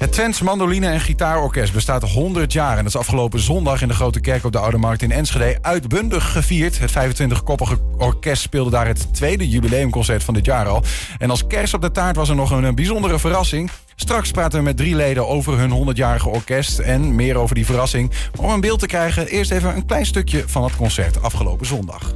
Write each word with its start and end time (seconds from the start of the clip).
Het 0.00 0.12
Twents 0.12 0.40
Mandoline 0.40 0.88
en 0.88 1.00
Gitaarorkest 1.00 1.72
bestaat 1.72 2.02
100 2.02 2.52
jaar... 2.52 2.70
en 2.70 2.84
dat 2.84 2.86
is 2.86 2.96
afgelopen 2.96 3.40
zondag 3.40 3.82
in 3.82 3.88
de 3.88 3.94
Grote 3.94 4.20
Kerk 4.20 4.44
op 4.44 4.52
de 4.52 4.58
Oude 4.58 4.76
Markt 4.76 5.02
in 5.02 5.10
Enschede... 5.10 5.58
uitbundig 5.62 6.32
gevierd. 6.32 6.78
Het 6.78 6.90
25-koppige 6.90 7.78
orkest 7.98 8.42
speelde 8.42 8.70
daar 8.70 8.86
het 8.86 9.14
tweede 9.14 9.48
jubileumconcert 9.48 10.24
van 10.24 10.34
dit 10.34 10.44
jaar 10.44 10.68
al. 10.68 10.82
En 11.18 11.30
als 11.30 11.46
kerst 11.46 11.74
op 11.74 11.80
de 11.80 11.90
taart 11.90 12.16
was 12.16 12.28
er 12.28 12.34
nog 12.34 12.50
een 12.50 12.74
bijzondere 12.74 13.18
verrassing. 13.18 13.70
Straks 13.94 14.30
praten 14.30 14.58
we 14.58 14.64
met 14.64 14.76
drie 14.76 14.94
leden 14.94 15.28
over 15.28 15.58
hun 15.58 15.88
100-jarige 15.88 16.28
orkest... 16.28 16.78
en 16.78 17.14
meer 17.14 17.36
over 17.36 17.54
die 17.54 17.66
verrassing. 17.66 18.10
Om 18.38 18.50
een 18.50 18.60
beeld 18.60 18.78
te 18.78 18.86
krijgen, 18.86 19.26
eerst 19.26 19.50
even 19.50 19.76
een 19.76 19.86
klein 19.86 20.06
stukje 20.06 20.42
van 20.46 20.64
het 20.64 20.76
concert 20.76 21.22
afgelopen 21.22 21.66
zondag. 21.66 22.12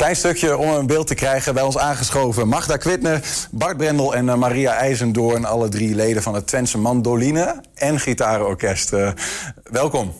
Klein 0.00 0.16
stukje 0.16 0.56
om 0.56 0.68
een 0.68 0.86
beeld 0.86 1.06
te 1.06 1.14
krijgen. 1.14 1.54
Bij 1.54 1.62
ons 1.62 1.78
aangeschoven 1.78 2.48
Magda 2.48 2.76
Kwitner, 2.76 3.20
Bart 3.50 3.76
Brendel 3.76 4.14
en 4.14 4.28
eh, 4.28 4.34
Maria 4.34 4.74
IJzendoorn. 4.74 5.44
Alle 5.44 5.68
drie 5.68 5.94
leden 5.94 6.22
van 6.22 6.34
het 6.34 6.46
Twentse 6.46 6.78
Mandoline 6.78 7.60
en 7.74 8.00
Gitarenorkest. 8.00 8.92
Uh, 8.92 9.10
welkom. 9.62 10.12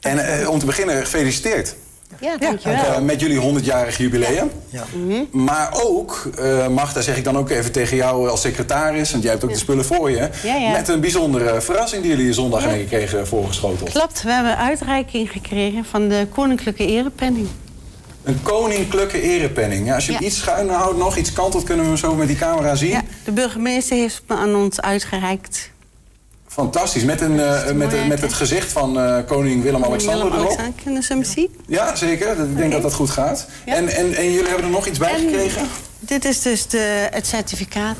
En 0.00 0.40
uh, 0.40 0.48
om 0.50 0.58
te 0.58 0.66
beginnen, 0.66 0.96
gefeliciteerd. 0.96 1.74
Ja, 2.20 2.36
dankjewel. 2.36 2.78
Uh, 2.78 2.98
met 2.98 3.20
jullie 3.20 3.60
100-jarig 3.60 3.96
jubileum. 3.96 4.50
Ja. 4.68 4.84
Maar 5.30 5.68
ook, 5.84 6.30
uh, 6.40 6.68
Magda, 6.68 7.00
zeg 7.00 7.16
ik 7.16 7.24
dan 7.24 7.38
ook 7.38 7.50
even 7.50 7.72
tegen 7.72 7.96
jou 7.96 8.28
als 8.28 8.40
secretaris... 8.40 9.10
want 9.10 9.22
jij 9.22 9.32
hebt 9.32 9.44
ook 9.44 9.52
de 9.52 9.58
spullen 9.58 9.84
voor 9.84 10.10
je... 10.10 10.28
Ja, 10.42 10.70
met 10.70 10.88
een 10.88 11.00
bijzondere 11.00 11.60
verrassing 11.60 12.02
die 12.02 12.16
jullie 12.16 12.32
zondag 12.32 12.62
in 12.62 12.68
één 12.68 12.88
keer 12.88 12.98
kregen 12.98 13.26
voorgeschoteld. 13.26 13.90
Klopt, 13.90 14.22
we 14.22 14.30
hebben 14.32 14.56
uitreiking 14.56 15.30
gekregen 15.30 15.84
van 15.84 16.08
de 16.08 16.26
Koninklijke 16.34 16.86
Erepenning. 16.86 17.48
Een 18.26 18.42
koninklijke 18.42 19.20
erepenning. 19.20 19.86
Ja, 19.86 19.94
als 19.94 20.06
je 20.06 20.12
Ja. 20.12 20.20
iets 20.20 20.36
schuin 20.36 20.68
houdt, 20.68 20.98
nog 20.98 21.16
iets 21.16 21.32
kantelt, 21.32 21.64
kunnen 21.64 21.84
we 21.84 21.90
hem 21.90 22.00
zo 22.00 22.14
met 22.14 22.28
die 22.28 22.36
camera 22.36 22.74
zien. 22.74 22.90
Ja, 22.90 23.02
de 23.24 23.32
burgemeester 23.32 23.96
heeft 23.96 24.22
me 24.26 24.34
aan 24.36 24.54
ons 24.54 24.80
uitgereikt. 24.80 25.70
Fantastisch. 26.48 27.04
Met, 27.04 27.20
een, 27.20 27.40
eh, 27.40 27.72
met, 27.72 27.92
hè? 27.92 28.06
met 28.06 28.20
het 28.20 28.32
gezicht 28.32 28.72
van 28.72 28.98
eh, 29.00 29.18
koning 29.26 29.62
Willem-Alexander 29.62 30.18
erop. 30.18 30.30
Willem-Alexander, 30.32 30.82
Kunnen 30.82 31.02
ze 31.02 31.12
hem 31.12 31.24
zien? 31.24 31.48
Ja, 31.66 31.94
zeker. 31.96 32.40
Ik 32.40 32.56
denk 32.56 32.72
dat 32.72 32.82
dat 32.82 32.94
goed 32.94 33.10
gaat. 33.10 33.46
En, 33.64 33.88
en, 33.88 34.14
en 34.14 34.32
jullie 34.32 34.48
hebben 34.48 34.64
er 34.64 34.70
nog 34.70 34.86
iets 34.86 34.98
bij 34.98 35.12
En 35.14 35.20
gekregen? 35.20 35.62
Dit 35.98 36.24
is 36.24 36.42
dus 36.42 36.66
de, 36.66 37.08
het 37.10 37.26
certificaat. 37.26 37.96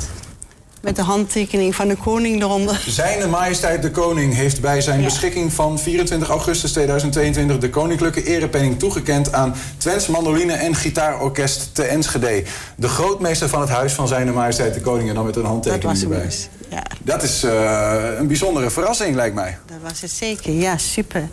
Met 0.87 0.97
de 0.97 1.03
handtekening 1.03 1.75
van 1.75 1.89
de 1.89 1.97
koning 1.97 2.42
eronder. 2.42 2.84
Zijne 2.89 3.27
majesteit 3.27 3.83
de 3.83 3.91
koning 3.91 4.34
heeft 4.34 4.61
bij 4.61 4.81
zijn 4.81 4.98
Ja. 4.98 5.05
beschikking 5.05 5.53
van 5.53 5.78
24 5.78 6.28
augustus 6.28 6.73
2022... 6.73 7.59
de 7.59 7.70
koninklijke 7.70 8.23
erepenning 8.25 8.78
toegekend 8.78 9.33
aan 9.33 9.55
Twents 9.77 10.06
Mandoline 10.06 10.53
en 10.53 10.75
Gitaarorkest 10.75 11.75
te 11.75 11.83
Enschede. 11.83 12.43
De 12.77 12.89
grootmeester 12.89 13.48
van 13.48 13.61
het 13.61 13.69
huis 13.70 13.93
van 13.93 14.09
zijne 14.09 14.33
majesteit 14.33 14.75
de 14.75 14.81
koning... 14.81 15.09
en 15.09 15.15
dan 15.15 15.25
met 15.25 15.37
een 15.37 15.43
Dat 15.43 15.51
handtekening 15.51 15.91
was 15.91 16.01
hem 16.01 16.12
erbij. 16.12 16.27
dus. 16.27 16.48
Ja, 16.69 16.83
Dat 17.03 17.23
is 17.23 17.43
eh, 17.43 17.95
een 18.19 18.27
bijzondere 18.27 18.71
verrassing, 18.71 19.15
lijkt 19.15 19.34
mij. 19.34 19.59
dat 19.67 19.77
was 19.91 20.00
het 20.00 20.11
zeker. 20.11 20.53
Ja, 20.53 20.78
super. 20.78 21.28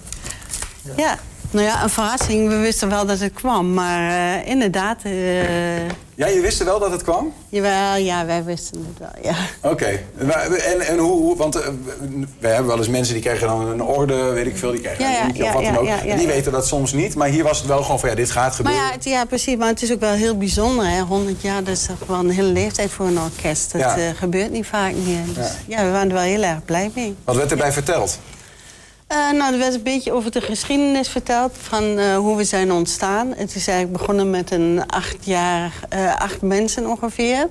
Ja. 0.98 1.20
Nou 1.54 1.66
ja, 1.66 1.84
een 1.84 1.90
verrassing. 1.90 2.48
We 2.50 2.58
wisten 2.58 2.90
wel 2.90 3.06
dat 3.06 3.20
het 3.20 3.34
kwam. 3.34 3.73
Maar 3.73 4.09
eh, 4.09 4.48
inderdaad, 4.50 4.98
eh, 5.04 5.88
Ja, 6.16 6.28
je 6.28 6.40
wist 6.42 6.64
wel 6.64 6.80
dat 6.80 6.92
het 6.92 7.04
kwam? 7.04 7.34
jawel, 7.50 7.95
ja, 7.95 8.26
wij 8.26 8.44
wisten 8.44 8.86
het 8.90 9.00
wel, 9.00 9.32
ja. 9.34 9.70
Oké. 9.72 10.00
En, 10.18 10.82
en 10.82 10.98
hoe, 10.98 11.11
hoe- 11.11 11.36
want 11.38 11.55
eh, 11.55 11.67
wij 12.39 12.50
hebben 12.52 12.67
wel 12.67 12.77
eens 12.77 12.88
mensen 12.88 13.14
die 13.14 13.23
krijgen 13.23 13.48
dan 13.48 13.67
een 13.67 13.82
orde, 13.83 14.16
weet 14.16 14.45
ik 14.45 14.58
veel, 14.58 14.72
die 14.72 14.82
krijgen 14.82 15.04
Ja, 15.10 15.10
een 15.23 15.27
ja, 15.27 15.30
of 15.30 15.38
ja, 15.38 15.54
wat 15.54 15.64
dan 15.64 15.73
ja, 15.73 15.80
ook. 15.80 15.86
ja, 15.86 15.95
ja, 15.95 16.11
En 16.11 16.17
die 16.17 16.27
ja. 16.27 16.33
weten 16.33 16.52
dat 16.52 16.67
soms 16.67 16.94
niet, 16.94 17.16
maar 17.16 17.27
hier 17.27 17.44
was 17.44 17.58
het 17.58 17.67
wel 17.67 17.82
gewoon 17.83 18.00
van 18.00 18.10
ja, 18.10 18.16
dit 18.16 18.32
gaat 18.32 18.44
Maar 18.44 18.54
gebeuren. 18.54 18.82
ja, 18.83 18.92
het- 18.92 19.04
ja, 19.04 19.26
precies. 19.26 19.56
Maar 19.58 19.67
het 19.67 19.82
is 19.82 19.92
ook 19.92 20.00
wel 20.00 20.11
heel 20.14 20.38
bijzonder. 20.38 20.86
Hè? 20.89 21.02
100 21.02 21.42
jaar, 21.42 21.64
dat 21.64 21.73
is 21.76 21.86
toch 21.86 22.08
wel 22.08 22.20
een 22.20 22.30
hele 22.30 22.48
leeftijd 22.48 22.92
voor 22.92 23.06
een 23.06 23.20
orkest. 23.20 23.72
Dat 23.72 23.82
Ja. 23.82 24.14
gebeurt 24.14 24.52
niet 24.52 24.66
vaak 24.66 24.94
meer. 25.06 25.23
Dus, 25.33 25.48
ja. 25.67 25.86
we 25.86 25.92
waren 25.92 26.08
er 26.08 26.14
wel 26.14 26.23
heel 26.23 26.44
erg 26.44 26.66
blij 26.66 26.92
mee. 26.95 27.16
Wat 27.23 27.36
werd 27.36 27.52
erbij 27.52 27.72
verteld? 27.72 28.20
Eh, 29.14 29.32
nou, 29.32 29.54
er 29.54 29.60
werd 29.60 29.74
een 29.74 29.84
beetje 29.84 30.12
over 30.12 30.32
de 30.32 30.42
geschiedenis 30.42 31.10
verteld. 31.10 31.54
Van 31.62 31.98
eh, 31.98 32.16
hoe 32.16 32.38
we 32.38 32.44
zijn 32.44 32.72
ontstaan. 32.72 33.34
Het 33.36 33.56
is 33.56 33.68
eigenlijk 33.68 33.98
begonnen 33.98 34.30
met 34.30 34.52
een 34.52 34.84
acht 34.88 35.26
jaar, 35.26 35.74
eh, 35.90 36.16
acht 36.16 36.42
mensen 36.42 36.88
ongeveer. 36.88 37.48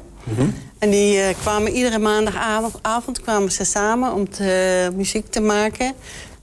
En 0.78 0.90
die 0.90 1.34
kwamen 1.34 1.72
iedere 1.72 1.98
maandagavond 1.98 2.74
avond 2.82 3.20
kwamen 3.20 3.52
ze 3.52 3.64
samen 3.64 4.12
om 4.12 4.30
te, 4.30 4.90
muziek 4.94 5.30
te 5.30 5.40
maken. 5.40 5.92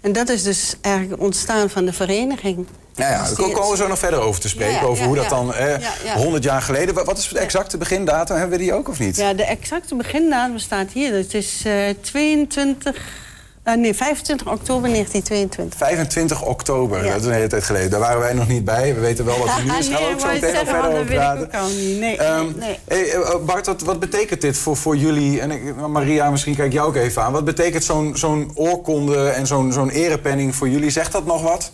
En 0.01 0.11
dat 0.13 0.29
is 0.29 0.43
dus 0.43 0.75
eigenlijk 0.81 1.21
ontstaan 1.21 1.69
van 1.69 1.85
de 1.85 1.93
vereniging. 1.93 2.65
Ja, 2.95 3.09
ja, 3.09 3.27
Dus 3.27 3.37
daar 3.37 3.49
komen 3.49 3.71
we 3.71 3.77
zo 3.77 3.87
nog 3.87 3.99
verder 3.99 4.19
over 4.19 4.41
te 4.41 4.49
spreken. 4.49 4.73
Ja, 4.73 4.81
ja, 4.81 4.87
over 4.87 5.05
hoe 5.05 5.15
dat 5.15 5.29
dan 5.29 5.53
eh, 5.53 5.81
Ja, 5.81 5.91
ja. 6.03 6.15
100 6.15 6.43
jaar 6.43 6.61
geleden. 6.61 7.05
Wat 7.05 7.17
is 7.17 7.27
de 7.27 7.39
exacte 7.39 7.77
begindatum? 7.77 8.35
Hebben 8.37 8.57
we 8.57 8.63
die 8.63 8.73
ook 8.73 8.89
of 8.89 8.99
niet? 8.99 9.15
Ja, 9.15 9.33
de 9.33 9.45
exacte 9.45 9.95
begindatum 9.95 10.57
staat 10.57 10.91
hier. 10.91 11.13
Het 11.13 11.33
is 11.33 11.61
eh 11.65 11.73
22... 12.01 13.27
eh, 13.71 13.77
nee, 13.77 13.93
25 13.95 14.47
oktober 14.47 14.89
1922. 14.89 15.77
25 15.79 16.41
oktober, 16.45 17.05
Ja. 17.05 17.11
dat 17.11 17.21
is 17.21 17.25
een 17.27 17.33
hele 17.33 17.47
tijd 17.47 17.63
geleden. 17.63 17.89
Daar 17.89 17.99
waren 17.99 18.19
wij 18.19 18.33
nog 18.33 18.47
niet 18.47 18.65
bij. 18.65 18.93
We 18.95 18.99
weten 18.99 19.25
wel 19.25 19.37
wat 19.37 19.47
er 19.47 19.63
nu 19.63 19.77
is. 19.77 19.87
Gaan 19.87 20.01
we 20.03 20.09
ook 20.13 20.19
zo 20.19 20.27
meteen 20.27 20.53
nog 20.53 20.63
verder 20.67 20.91
over 20.91 21.05
praten. 21.05 21.49
niet. 21.87 21.99
Nee, 21.99 22.17
Ehm, 22.17 22.45
nee, 22.45 22.53
nee. 22.55 22.79
hey, 22.87 23.11
eh, 23.13 23.35
Bart, 23.45 23.65
wat, 23.65 23.81
wat 23.81 23.99
betekent 23.99 24.41
dit 24.41 24.57
voor, 24.57 24.77
voor 24.77 24.95
jullie? 24.97 25.41
En 25.41 25.51
ik, 25.51 25.75
Maria, 25.75 26.29
misschien 26.29 26.55
kijk 26.55 26.73
jou 26.73 26.87
ook 26.87 26.95
even 26.95 27.21
aan. 27.23 27.31
Wat 27.31 27.45
betekent 27.45 27.83
zo'n 27.83 28.11
zo'n 28.17 28.51
oorkonde 28.55 29.27
en 29.29 29.47
zo'n 29.47 29.71
zo'n 29.73 29.89
erepenning 29.89 30.55
voor 30.55 30.69
jullie? 30.69 30.89
Zegt 30.89 31.11
dat 31.11 31.25
nog 31.25 31.41
wat? 31.41 31.71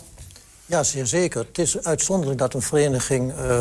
Ja, 0.67 0.83
zeer 0.83 1.05
zeker. 1.07 1.45
Het 1.47 1.57
is 1.57 1.83
uitzonderlijk 1.83 2.39
dat 2.39 2.53
een 2.53 2.61
vereniging, 2.61 3.33
eh, 3.33 3.59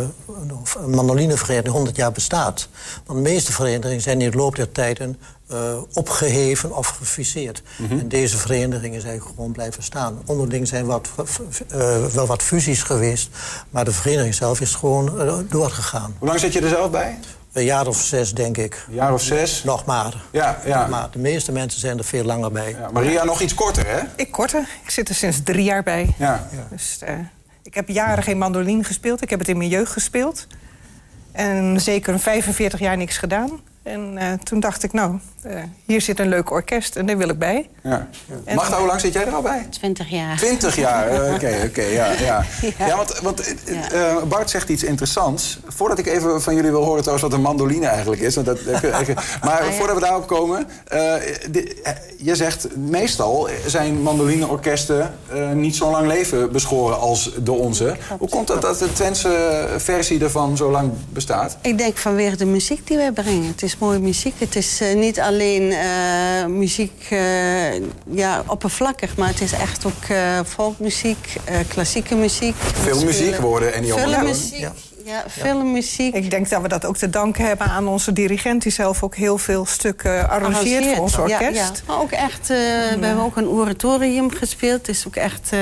een 0.83 0.91
mandolinevereniging, 0.91 1.75
100 1.75 1.97
jaar 1.97 2.13
bestaat. 2.13 2.69
Want 3.07 3.25
de 3.25 3.31
meeste 3.31 3.53
verenigingen 3.53 4.01
zijn 4.01 4.21
in 4.21 4.31
de 4.31 4.37
loop 4.37 4.57
der 4.57 4.73
tijden 4.73 5.19
eh, 5.49 5.77
opgeheven 5.93 6.77
of 6.77 6.89
gefuseerd. 6.89 7.63
En 7.91 8.09
deze 8.09 8.37
vereniging 8.37 8.95
is 8.95 9.05
eigenlijk 9.05 9.37
gewoon 9.37 9.53
blijven 9.53 9.83
staan. 9.83 10.23
Onderling 10.27 10.69
zijn 10.69 10.87
wat, 10.87 11.09
eh, 11.69 12.07
wel 12.07 12.27
wat 12.27 12.43
fusies 12.43 12.83
geweest, 12.83 13.29
maar 13.71 13.85
de 13.85 13.93
vereniging 13.93 14.35
zelf 14.35 14.61
is 14.61 14.75
gewoon 14.75 15.47
doorgegaan. 15.49 16.17
Hoe 16.19 16.29
lang 16.29 16.41
zit 16.41 16.53
je 16.53 16.61
er 16.61 16.69
zelf 16.69 16.91
bij? 16.91 17.19
Een 17.55 17.65
jaar 17.65 17.87
of 17.87 17.97
zes, 18.03 18.35
denk 18.35 18.57
ik. 18.57 18.85
Een 18.89 18.95
jaar 18.95 19.13
of 19.13 19.23
zes? 19.23 19.65
Nog 19.65 19.85
maar. 19.85 20.15
Ja, 20.31 20.59
ja. 20.65 20.87
Maar 20.87 21.11
de 21.11 21.19
meeste 21.19 21.53
mensen 21.53 21.81
zijn 21.81 21.99
er 21.99 22.05
veel 22.05 22.25
langer 22.25 22.53
bij. 22.53 22.71
ja. 22.71 22.91
Maria, 22.93 23.25
nog 23.25 23.41
iets 23.41 23.55
korter, 23.55 23.87
hè? 23.87 24.01
Ik 24.17 24.31
korter. 24.31 24.69
Ik 24.85 24.91
zit 24.91 25.09
er 25.09 25.15
sinds 25.15 25.43
drie 25.45 25.65
jaar 25.65 25.83
bij. 25.83 26.15
Ja. 26.19 26.49
Dus, 26.71 26.99
eh, 27.01 27.15
ik 27.63 27.75
heb 27.75 27.89
jaren 27.89 28.23
geen 28.23 28.39
mandoline 28.39 28.85
gespeeld. 28.85 29.23
Ik 29.23 29.31
heb 29.31 29.39
het 29.39 29.49
in 29.49 29.57
mijn 29.57 29.69
jeugd 29.71 29.93
gespeeld. 29.93 30.47
En 31.33 31.81
zeker 31.81 32.13
een 32.13 32.21
45 32.21 32.81
jaar 32.81 32.97
niks 32.97 33.17
gedaan. 33.19 33.51
En 33.85 34.19
eh, 34.19 34.33
toen 34.33 34.61
dacht 34.61 34.83
ik, 34.83 34.93
nou, 34.93 35.19
eh, 35.43 35.63
hier 35.85 36.01
zit 36.01 36.19
een 36.21 36.29
leuk 36.29 36.51
orkest 36.51 36.97
en 36.97 37.07
daar 37.07 37.17
wil 37.17 37.29
ik 37.29 37.39
bij. 37.39 37.69
ja. 37.83 38.09
En- 38.45 38.55
Magda, 38.55 38.79
hoe 38.79 38.87
lang 38.87 39.01
zit 39.01 39.13
jij 39.13 39.27
er 39.27 39.33
al 39.35 39.43
bij? 39.43 39.67
20 39.71 40.09
jaar. 40.11 40.37
20 40.37 40.77
jaar, 40.77 41.09
eh, 41.09 41.35
oké, 41.35 41.57
oké, 41.69 41.83
ja, 41.83 42.07
ja. 42.13 42.45
Ja. 42.79 42.87
Ja, 42.87 42.97
want, 42.97 43.19
want 43.21 43.55
Ja. 43.91 44.21
Bart 44.29 44.51
zegt 44.51 44.69
iets 44.69 44.85
interessants. 44.85 45.59
Voordat 45.67 45.99
ik 45.99 46.07
even 46.07 46.43
van 46.43 46.55
jullie 46.55 46.71
wil 46.71 46.83
horen 46.85 46.99
trouwens 47.03 47.23
wat 47.29 47.33
een 47.33 47.41
mandoline 47.45 47.87
eigenlijk 47.87 48.21
is. 48.23 48.35
Want 48.35 48.47
dat, 48.47 48.59
maar 49.43 49.61
Ah, 49.61 49.67
ja. 49.67 49.73
voordat 49.73 49.95
we 49.97 50.03
daarop 50.03 50.27
komen. 50.27 50.67
je 52.19 52.35
zegt, 52.37 52.77
meestal 52.77 53.49
zijn 53.67 54.03
mandolineorkesten 54.03 55.15
eh, 55.33 55.51
niet 55.51 55.77
zo 55.77 55.91
lang 55.91 56.07
leven 56.07 56.53
beschoren 56.53 57.01
als 57.01 57.31
de 57.43 57.53
onze. 57.53 57.97
Hoe 58.19 58.29
komt 58.29 58.49
het 58.49 58.63
dat 58.63 58.79
de 58.79 58.93
Twentse 58.93 59.67
versie 59.77 60.21
ervan 60.23 60.57
zo 60.57 60.71
lang 60.71 60.93
bestaat? 61.13 61.57
Ik 61.61 61.79
denk 61.79 61.97
vanwege 61.97 62.37
de 62.37 62.47
muziek 62.47 62.87
die 62.87 62.97
wij 62.97 63.13
brengen. 63.13 63.47
Het 63.47 63.63
is 63.63 63.74
mooie 63.79 63.99
muziek. 63.99 64.35
Het 64.39 64.57
is 64.57 64.81
eh, 64.81 64.95
niet 64.95 65.21
alleen 65.21 65.73
eh, 65.73 66.47
muziek 66.47 67.07
eh, 67.11 67.75
ja, 68.11 68.43
oppervlakkig, 68.47 69.17
maar 69.17 69.29
het 69.29 69.41
is 69.41 69.53
echt 69.53 69.87
ook 69.87 70.05
eh 70.09 70.41
folkmuziek, 70.47 71.37
eh, 71.45 71.57
klassieke 71.69 72.15
muziek. 72.15 72.55
Veel 72.59 73.05
muziek 73.05 73.37
worden 73.37 73.75
en 73.75 73.83
die 73.83 73.93
Filmmuziek, 73.93 74.59
ja, 74.59 74.73
ja 75.05 75.25
filmmuziek. 75.29 76.15
Ik 76.15 76.31
denk 76.31 76.49
dat 76.49 76.63
we 76.63 76.69
dat 76.69 76.85
ook 76.85 76.97
te 76.97 77.11
danken 77.11 77.47
hebben 77.47 77.67
aan 77.67 77.89
onze 77.89 78.13
dirigent... 78.13 78.63
die 78.63 78.73
zelf 78.73 79.03
ook 79.03 79.15
heel 79.17 79.39
veel 79.39 79.67
stukken 79.67 80.29
arrangeert 80.29 80.85
voor 80.85 81.03
ons 81.03 81.19
orkest. 81.19 81.41
Ja, 81.41 81.49
ja. 81.51 81.71
Maar 81.87 82.01
ook 82.01 82.11
echt, 82.11 82.51
eh, 82.51 82.57
we 82.99 83.07
hebben 83.07 83.25
ook 83.25 83.37
een 83.37 83.49
oratorium 83.49 84.31
gespeeld. 84.31 84.87
Het 84.87 84.97
is 84.97 85.07
ook 85.07 85.17
echt, 85.17 85.49
eh, 85.53 85.61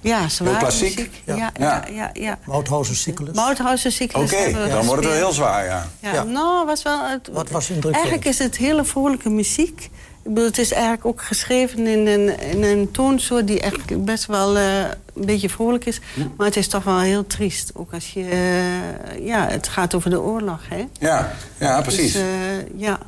ja, 0.00 0.28
zware 0.28 0.56
klassiek. 0.56 0.96
muziek. 0.96 1.22
Ja. 1.24 1.36
Ja, 1.36 1.52
ja, 1.60 1.84
ja. 1.92 2.10
ja, 2.12 2.38
Mauthausen 2.44 2.96
cyclus. 2.96 3.34
Mauthausen 3.36 3.92
cyclus 3.92 4.32
Oké, 4.32 4.52
dan 4.68 4.86
wordt 4.86 5.02
het 5.04 5.12
wel 5.12 5.22
heel 5.22 5.32
zwaar, 5.32 5.64
ja. 5.64 5.88
Ja, 6.00 6.12
Ja. 6.12 6.22
nou, 6.22 6.66
was 6.66 6.82
wel... 6.82 7.04
Het, 7.08 7.28
Wat 7.32 7.50
was 7.50 7.68
indrukwekkend? 7.68 7.94
Eigenlijk 7.94 8.24
is 8.24 8.38
het 8.38 8.56
hele 8.56 8.84
vrolijke 8.84 9.28
muziek. 9.30 9.90
Ik 10.22 10.32
bedoel, 10.32 10.44
het 10.48 10.58
is 10.58 10.72
eigenlijk 10.72 11.06
ook 11.06 11.22
geschreven 11.22 11.86
in 11.86 12.06
een, 12.06 12.40
in 12.40 12.62
een 12.62 12.90
toonsoort 12.90 13.46
die 13.46 13.60
echt 13.60 14.04
best 14.04 14.26
wel 14.26 14.56
eh, 14.56 14.78
een 15.14 15.24
beetje 15.26 15.48
vrolijk 15.48 15.84
is. 15.86 16.00
Maar 16.36 16.46
het 16.46 16.56
is 16.56 16.68
toch 16.68 16.84
wel 16.84 17.00
heel 17.00 17.26
triest. 17.26 17.70
Ook 17.74 17.92
als 17.92 18.12
je... 18.12 18.22
eh, 18.30 19.26
ja, 19.26 19.46
het 19.48 19.68
gaat 19.68 19.94
over 19.94 20.10
de 20.10 20.20
oorlog, 20.20 20.60
hè? 20.68 20.84
Ja, 20.98 21.32
ja 21.58 21.80
precies. 21.82 22.12
Dus, 22.12 22.22
eh, 22.22 22.28
ja. 22.80 22.98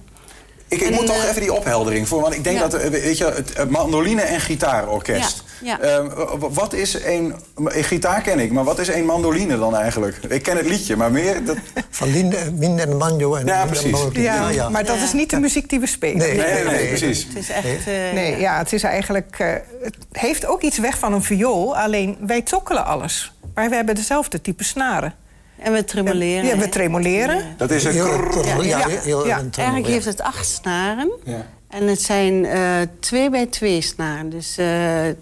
Ik, 0.69 0.81
ik 0.81 0.89
En, 0.89 0.95
moet 0.95 1.07
toch 1.07 1.25
even 1.25 1.41
die 1.41 1.53
opheldering 1.53 2.09
voor, 2.09 2.21
want 2.21 2.35
ik 2.35 2.45
denk 2.45 2.59
ja. 2.59 2.69
dat 2.69 2.89
weet 2.89 3.19
je, 3.19 3.25
het 3.55 3.71
mandoline 3.71 4.21
en 4.23 4.41
gitaarorkest. 4.41 5.43
Ja. 5.63 5.81
Ehm, 5.81 6.09
wat 6.39 6.73
is 6.73 7.05
een 7.05 7.35
eh, 7.67 7.85
gitaar 7.85 8.21
ken 8.21 8.39
ik, 8.39 8.53
maar 8.53 8.65
wat 8.65 8.79
is 8.79 8.89
een 8.89 9.05
mandoline 9.05 9.59
dan 9.59 9.77
eigenlijk? 9.77 10.17
Ik 10.29 10.43
ken 10.43 10.57
het 10.57 10.67
liedje, 10.67 10.97
maar 10.97 11.11
meer 11.13 11.45
dat. 11.45 11.57
Van 11.91 12.11
Lin, 12.11 12.35
Min 12.59 12.79
en 12.79 12.97
Manjo 12.97 13.35
en... 13.35 13.47
Ja, 13.47 13.67
precies. 13.67 13.99
Ja, 14.13 14.69
maar 14.69 14.85
dat 14.85 14.97
Ja. 14.97 15.03
is 15.05 15.13
niet 15.13 15.31
de 15.31 15.41
muziek 15.41 15.69
die 15.69 15.81
we 15.81 15.87
spelen. 15.87 16.17
Nee. 16.19 16.37
Nee, 16.37 16.53
nee, 16.55 16.65
nee, 16.65 16.87
precies. 16.89 17.25
Het 17.29 17.37
is 17.37 17.49
echt... 17.51 17.65
eh, 17.87 17.95
Nee, 18.13 18.41
ja, 18.41 18.59
het 18.59 18.73
is 18.73 18.83
eigenlijk. 18.83 19.35
eh, 19.39 19.53
het 19.83 19.97
heeft 20.13 20.47
ook 20.47 20.63
iets 20.63 20.79
weg 20.79 20.99
van 20.99 21.13
een 21.13 21.23
viool, 21.23 21.77
alleen 21.77 22.17
wij 22.21 22.43
tokkelen 22.43 22.85
alles. 22.85 23.33
Maar 23.55 23.69
we 23.69 23.75
hebben 23.77 23.95
dezelfde 23.95 24.41
type 24.41 24.65
snaren. 24.65 25.15
En 25.59 25.73
we 25.73 25.85
tremoleren. 25.85 26.45
Ja, 26.47 26.57
we 26.57 26.69
tremoleren. 26.69 27.45
Dat 27.57 27.71
is 27.71 27.85
een 27.85 27.93
Heel, 27.93 28.63
ja, 28.63 28.63
Ja, 28.79 28.89
heel, 28.89 28.99
heel 29.03 29.27
ja. 29.27 29.39
een 29.39 29.51
tremolo, 29.51 29.75
Eigenlijk 29.75 29.87
ja. 29.87 29.93
heeft 29.93 30.05
het 30.05 30.21
acht 30.21 30.47
snaren. 30.49 31.11
Ja. 31.25 31.47
En 31.69 31.87
het 31.87 32.03
zijn 32.03 32.45
eh, 32.45 32.63
twee 33.01 33.31
bij 33.31 33.47
twee 33.47 33.81
snaren. 33.81 34.31
Dus 34.31 34.59
eh, 34.59 35.09
eh, 35.09 35.15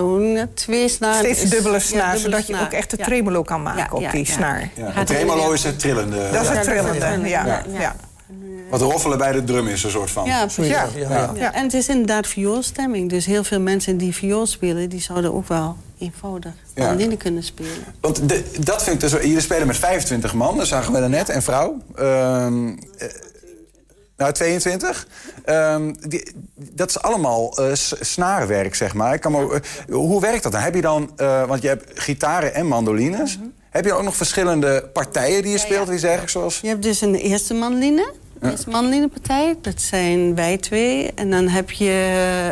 hoe 0.00 0.18
noem 0.18 0.26
je 0.26 0.36
dat? 0.36 0.56
Twee 0.56 0.88
snaren. 0.88 1.34
Steeds 1.34 1.50
dubbele 1.50 1.74
ja, 1.74 1.80
snaar, 1.80 2.12
dubbele 2.12 2.36
zodat 2.42 2.46
je 2.46 2.64
ook 2.66 2.72
echt 2.72 2.90
de 2.90 2.96
Ja. 2.98 3.04
tremolo 3.04 3.42
kan 3.42 3.62
maken 3.62 3.82
Ja, 3.82 3.88
op 3.90 4.00
ja, 4.00 4.10
die 4.10 4.26
ja. 4.26 4.32
snaar. 4.32 4.70
Ja, 4.74 4.84
Gaat 4.86 4.94
het 4.94 5.10
er 5.10 5.16
tremolo 5.16 5.52
is 5.52 5.64
het 5.64 5.78
trillende. 5.78 6.16
Dat 6.32 6.42
is 6.42 6.48
Ja, 6.48 6.54
het 6.54 6.62
trillende, 6.62 6.88
het 6.88 6.98
ja. 6.98 7.42
trillende, 7.42 7.72
ja. 7.72 7.80
ja. 7.80 7.96
Wat 8.70 8.80
roffelen 8.80 9.18
bij 9.18 9.32
de 9.32 9.44
drum 9.44 9.68
is, 9.68 9.82
een 9.84 9.90
soort 9.90 10.10
van. 10.10 10.24
Ja, 10.24 10.40
precies. 10.44 10.66
Ja. 10.66 10.86
Ja, 10.96 11.08
ja. 11.08 11.30
Ja, 11.34 11.52
En 11.54 11.62
het 11.62 11.74
is 11.74 11.88
inderdaad 11.88 12.26
vioolstemming. 12.26 13.10
Dus 13.10 13.26
heel 13.26 13.44
veel 13.44 13.60
mensen 13.60 13.96
die 13.96 14.14
viool 14.14 14.46
spelen... 14.46 14.88
die 14.88 15.00
zouden 15.00 15.34
ook 15.34 15.48
wel 15.48 15.76
eenvoudig 15.98 16.52
Ja. 16.74 16.86
mandoline 16.86 17.16
kunnen 17.16 17.42
spelen. 17.42 17.84
Want 18.00 18.28
de, 18.28 18.44
dat 18.60 18.82
vind 18.82 19.02
ik 19.02 19.10
dus... 19.10 19.20
Jullie 19.20 19.40
spelen 19.40 19.66
met 19.66 19.76
25 19.76 20.34
man, 20.34 20.56
dat 20.56 20.66
zagen 20.66 20.92
we 20.92 21.00
daarnet, 21.00 21.28
en 21.28 21.42
vrouw. 21.42 21.76
Eh, 24.22 24.28
nou, 24.28 24.32
22. 24.32 25.06
Ehm, 25.44 25.92
die, 26.08 26.32
dat 26.56 26.88
is 26.88 27.00
allemaal 27.02 27.56
eh, 27.58 27.74
s- 27.74 27.94
snaarwerk, 28.00 28.74
zeg 28.74 28.94
maar. 28.94 29.14
Ik 29.14 29.20
kan 29.20 29.32
me, 29.32 29.38
ook- 29.40 29.52
eh, 29.54 29.60
hoe 29.94 30.20
werkt 30.20 30.42
dat 30.42 30.52
dan? 30.52 30.60
Heb 30.60 30.74
je 30.74 30.80
dan... 30.80 31.10
eh, 31.16 31.44
want 31.46 31.62
je 31.62 31.68
hebt 31.68 32.00
gitaren 32.00 32.54
en 32.54 32.66
mandolines. 32.66 33.38
Heb 33.70 33.84
je 33.84 33.92
ook 33.92 34.02
nog 34.02 34.16
verschillende 34.16 34.90
partijen 34.92 35.42
die 35.42 35.52
je 35.52 35.58
speelt? 35.58 35.88
Die 35.88 35.98
zeg 35.98 36.22
ik 36.22 36.28
zoals... 36.28 36.60
Je 36.60 36.68
hebt 36.68 36.82
dus 36.82 37.00
een 37.00 37.14
eerste 37.14 37.54
mandoline. 37.54 38.12
De 38.40 38.50
eerste 38.50 38.70
mandolinepartij, 38.70 39.56
dat 39.62 39.80
zijn 39.80 40.34
wij 40.34 40.56
twee. 40.58 41.10
En 41.14 41.30
dan 41.30 41.48
heb 41.48 41.70
je 41.70 41.90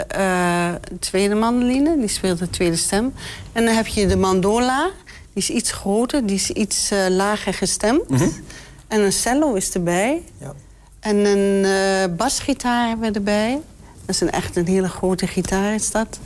eh, 0.08 0.66
een 0.90 0.98
tweede 0.98 1.34
mandoline, 1.34 1.98
die 1.98 2.08
speelt 2.08 2.38
de 2.38 2.50
tweede 2.50 2.76
stem. 2.76 3.12
En 3.52 3.64
dan 3.64 3.74
heb 3.74 3.86
je 3.86 4.06
de 4.06 4.16
mandola, 4.16 4.90
die 5.04 5.42
is 5.42 5.50
iets 5.50 5.72
groter, 5.72 6.26
die 6.26 6.36
is 6.36 6.50
iets 6.50 6.90
eh, 6.90 6.98
lager 7.08 7.54
gestemd. 7.54 8.02
En 8.88 9.00
een 9.00 9.12
cello 9.12 9.54
is 9.54 9.70
erbij. 9.74 10.22
Ja. 10.40 10.52
En 11.00 11.16
een 11.16 11.64
eh, 11.64 12.16
basgitaar 12.16 12.88
hebben 12.88 13.08
we 13.12 13.18
erbij. 13.18 13.60
Dat 14.06 14.14
is 14.14 14.20
een, 14.20 14.30
echt 14.30 14.56
een 14.56 14.66
hele 14.66 14.88
grote 14.88 15.26
gitaar 15.26 15.74
is 15.74 15.90
dat. 15.90 16.18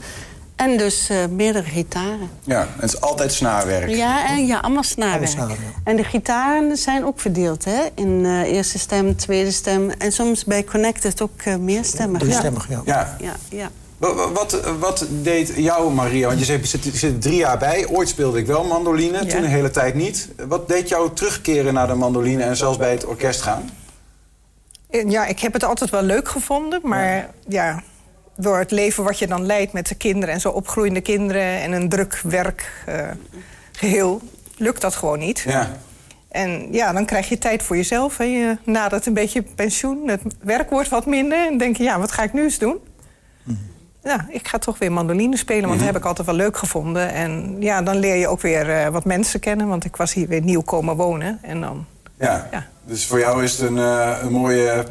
En 0.55 0.77
dus 0.77 1.09
eh, 1.09 1.17
meerdere 1.29 1.65
gitaren. 1.69 2.29
Ja, 2.43 2.67
het 2.75 2.93
is 2.93 3.01
altijd 3.01 3.33
snaarwerk. 3.33 3.89
Ja, 3.89 4.27
en, 4.27 4.45
ja 4.45 4.59
allemaal 4.59 4.83
snaarwerk. 4.83 5.37
Allemaal 5.37 5.55
snaar, 5.55 5.65
ja. 5.65 5.81
En 5.83 5.95
de 5.95 6.03
gitaren 6.03 6.77
zijn 6.77 7.05
ook 7.05 7.19
verdeeld, 7.19 7.65
hè? 7.65 7.81
In 7.95 8.25
eh, 8.25 8.41
eerste 8.41 8.79
stem, 8.79 9.15
tweede 9.15 9.51
stem. 9.51 9.89
En 9.89 10.11
soms 10.11 10.43
bij 10.45 10.63
Connected 10.63 11.21
ook 11.21 11.41
eh 11.43 11.55
meerstemmig. 11.55 12.19
Drie 12.19 12.31
Ja. 12.33 12.39
stemmig, 12.39 12.69
ja. 12.69 12.81
Ja. 12.85 13.17
Ja, 13.19 13.33
ja. 13.49 13.69
Wa- 13.97 14.13
wa- 14.13 14.31
Wat, 14.31 14.59
wat 14.79 15.05
deed 15.09 15.51
jou, 15.55 15.93
Maria? 15.93 16.27
Want 16.27 16.39
je 16.39 16.45
zegt, 16.45 16.61
je 16.61 16.67
zit, 16.67 16.83
je 16.83 16.97
zit 16.97 17.21
drie 17.21 17.35
jaar 17.37 17.57
bij. 17.57 17.87
Ooit 17.91 18.09
speelde 18.09 18.39
ik 18.39 18.45
wel 18.45 18.63
mandoline, 18.63 19.17
Ja. 19.23 19.25
toen 19.29 19.43
een 19.43 19.49
hele 19.49 19.71
tijd 19.71 19.95
niet. 19.95 20.29
Wat 20.47 20.67
deed 20.67 20.89
jou 20.89 21.09
terugkeren 21.13 21.73
naar 21.73 21.87
de 21.87 21.93
mandoline 21.93 22.43
en 22.43 22.57
zelfs 22.57 22.77
bij 22.77 22.91
het 22.91 23.05
orkest 23.05 23.41
gaan? 23.41 23.69
Ja, 25.07 25.25
ik 25.25 25.39
heb 25.39 25.53
het 25.53 25.63
altijd 25.63 25.89
wel 25.89 26.01
leuk 26.01 26.27
gevonden, 26.27 26.79
maar 26.83 27.29
ja. 27.47 27.83
door 28.35 28.57
het 28.57 28.71
leven 28.71 29.03
wat 29.03 29.19
je 29.19 29.27
dan 29.27 29.45
leidt 29.45 29.73
met 29.73 29.87
de 29.87 29.95
kinderen 29.95 30.33
en 30.33 30.41
zo 30.41 30.49
opgroeiende 30.49 31.01
kinderen 31.01 31.61
en 31.61 31.71
een 31.71 31.89
druk 31.89 32.21
werkgeheel, 32.23 34.21
lukt 34.57 34.81
dat 34.81 34.95
gewoon 34.95 35.19
niet. 35.19 35.39
Ja. 35.39 35.71
En 36.29 36.73
ja, 36.73 36.91
dan 36.91 37.05
krijg 37.05 37.29
je 37.29 37.37
tijd 37.37 37.63
voor 37.63 37.75
jezelf. 37.75 38.17
Hè. 38.17 38.23
Je 38.23 38.57
nadert 38.63 39.05
een 39.05 39.13
beetje 39.13 39.41
pensioen, 39.41 40.07
het 40.07 40.21
werk 40.41 40.69
wordt 40.69 40.89
wat 40.89 41.05
minder. 41.05 41.47
En 41.47 41.57
denk 41.57 41.77
je, 41.77 41.83
ja, 41.83 41.99
wat 41.99 42.11
ga 42.11 42.23
ik 42.23 42.33
nu 42.33 42.43
eens 42.43 42.57
doen? 42.57 42.79
Ja, 44.05 44.25
ik 44.29 44.47
ga 44.47 44.57
toch 44.57 44.77
weer 44.77 44.91
mandoline 44.91 45.37
spelen, 45.37 45.67
want 45.67 45.79
dat 45.79 45.87
heb 45.87 45.97
ik 45.97 46.05
altijd 46.05 46.27
wel 46.27 46.35
leuk 46.35 46.57
gevonden. 46.57 47.11
En 47.11 47.55
ja, 47.59 47.81
dan 47.81 47.97
leer 47.97 48.15
je 48.15 48.27
ook 48.27 48.41
weer 48.41 48.69
eh, 48.69 48.87
wat 48.87 49.05
mensen 49.05 49.39
kennen, 49.39 49.67
want 49.67 49.85
ik 49.85 49.95
was 49.95 50.13
hier 50.13 50.27
weer 50.27 50.41
nieuw 50.41 50.61
komen 50.61 50.95
wonen. 50.95 51.39
En 51.41 51.61
dan, 51.61 51.85
Ja. 52.19 52.47
Ja. 52.51 52.67
Dus 52.85 53.05
voor 53.05 53.19
jou 53.19 53.43
is 53.43 53.51
het 53.51 53.69
een, 53.69 53.77
eh, 53.77 54.17
een 54.23 54.31
mooie 54.31 54.85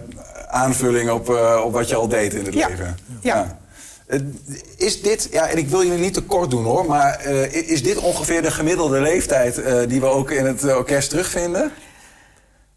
aanvulling 0.51 1.11
op, 1.11 1.31
eh, 1.31 1.63
op 1.65 1.73
wat 1.73 1.89
je 1.89 1.95
al 1.95 2.09
deed 2.09 2.35
in 2.35 2.45
het 2.45 2.55
Ja. 2.55 2.69
leven. 2.69 2.97
Ja. 3.21 3.59
Eh, 4.07 4.21
Is 4.77 5.03
dit, 5.03 5.29
ja, 5.33 5.49
en 5.49 5.59
ik 5.59 5.69
wil 5.69 5.85
jullie 5.85 5.99
niet 5.99 6.15
te 6.15 6.23
kort 6.23 6.51
doen 6.51 6.65
hoor, 6.65 6.87
maar 6.87 7.27
is 7.51 7.83
dit 7.83 7.97
ongeveer 7.99 8.43
de 8.43 8.51
gemiddelde 8.51 9.01
leeftijd 9.01 9.61
die 9.89 10.01
we 10.01 10.07
ook 10.07 10.31
in 10.31 10.47
het 10.47 10.65
orkest 10.75 11.11
terugvinden? 11.11 11.73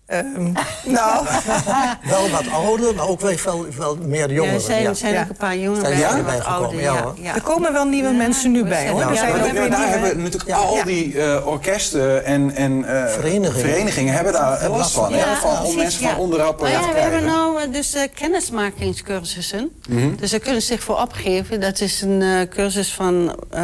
Ehm, 0.07 0.51
nou, 0.97 1.25
Wel 2.09 2.29
wat 2.29 2.47
ouder, 2.51 2.95
maar 2.95 3.07
ook 3.07 3.21
wel, 3.21 3.65
wel, 3.77 3.97
meer 4.01 4.27
Ja, 4.29 4.33
jongeren. 4.33 4.55
er 4.55 4.61
zijn, 4.61 4.81
ja. 4.83 4.93
zijn 4.93 5.13
Ja. 5.13 5.21
ook 5.21 5.29
een 5.29 5.35
paar 5.35 5.57
jongeren 5.57 5.83
bij, 5.89 6.03
er 6.03 6.15
wat 6.15 6.25
bijgekomen, 6.25 6.61
ouder. 6.61 6.81
ja, 6.81 6.93
Ja, 6.93 7.13
ja. 7.21 7.35
er 7.35 7.41
komen 7.41 7.73
wel 7.73 7.85
nieuwe 7.85 8.11
mensen 8.13 8.51
nu 8.51 8.63
bij, 8.63 8.89
hoor. 8.89 8.99
Ja, 8.99 9.07
daar- 9.13 9.53
weer 9.53 9.69
daar 9.69 9.89
hebben 9.89 10.17
natuurlijk 10.21 10.49
Ja. 10.49 10.55
al 10.55 10.75
Ja. 10.75 10.83
die 10.83 11.21
eh, 11.23 11.47
orkesten 11.47 12.25
en, 12.25 12.55
en 12.55 12.85
eh, 13.03 13.07
Verenigingen. 13.13 13.51
verenigingen 13.69 14.13
hebben 14.13 14.33
daar 14.33 14.69
last 14.69 14.91
van. 14.93 15.11
hè? 15.13 15.17
Ja, 15.19 15.35
van 15.35 15.49
om 15.51 15.57
precies, 15.57 15.75
mensen 15.75 16.01
van 16.01 16.09
ja. 16.09 16.17
onderop 16.17 16.63
eh, 16.63 16.71
ja, 16.71 16.79
te 16.81 16.93
we 16.93 16.99
hebben 16.99 17.25
nou 17.25 17.69
dus 17.71 17.93
eh, 17.93 18.01
kennismakingscursussen. 18.13 19.69
Mhm. 19.89 20.15
Dus 20.15 20.31
daar 20.31 20.39
kunnen 20.39 20.61
ze 20.61 20.67
zich 20.67 20.83
voor 20.83 21.01
opgeven. 21.01 21.59
Dat 21.59 21.81
is 21.81 22.01
een 22.01 22.21
eh, 22.21 22.47
cursus 22.49 22.93
van... 22.93 23.35
eh, 23.49 23.63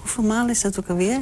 hoeveel 0.00 0.24
maal 0.24 0.48
is 0.48 0.60
dat 0.60 0.78
ook 0.78 0.88
alweer? 0.88 1.18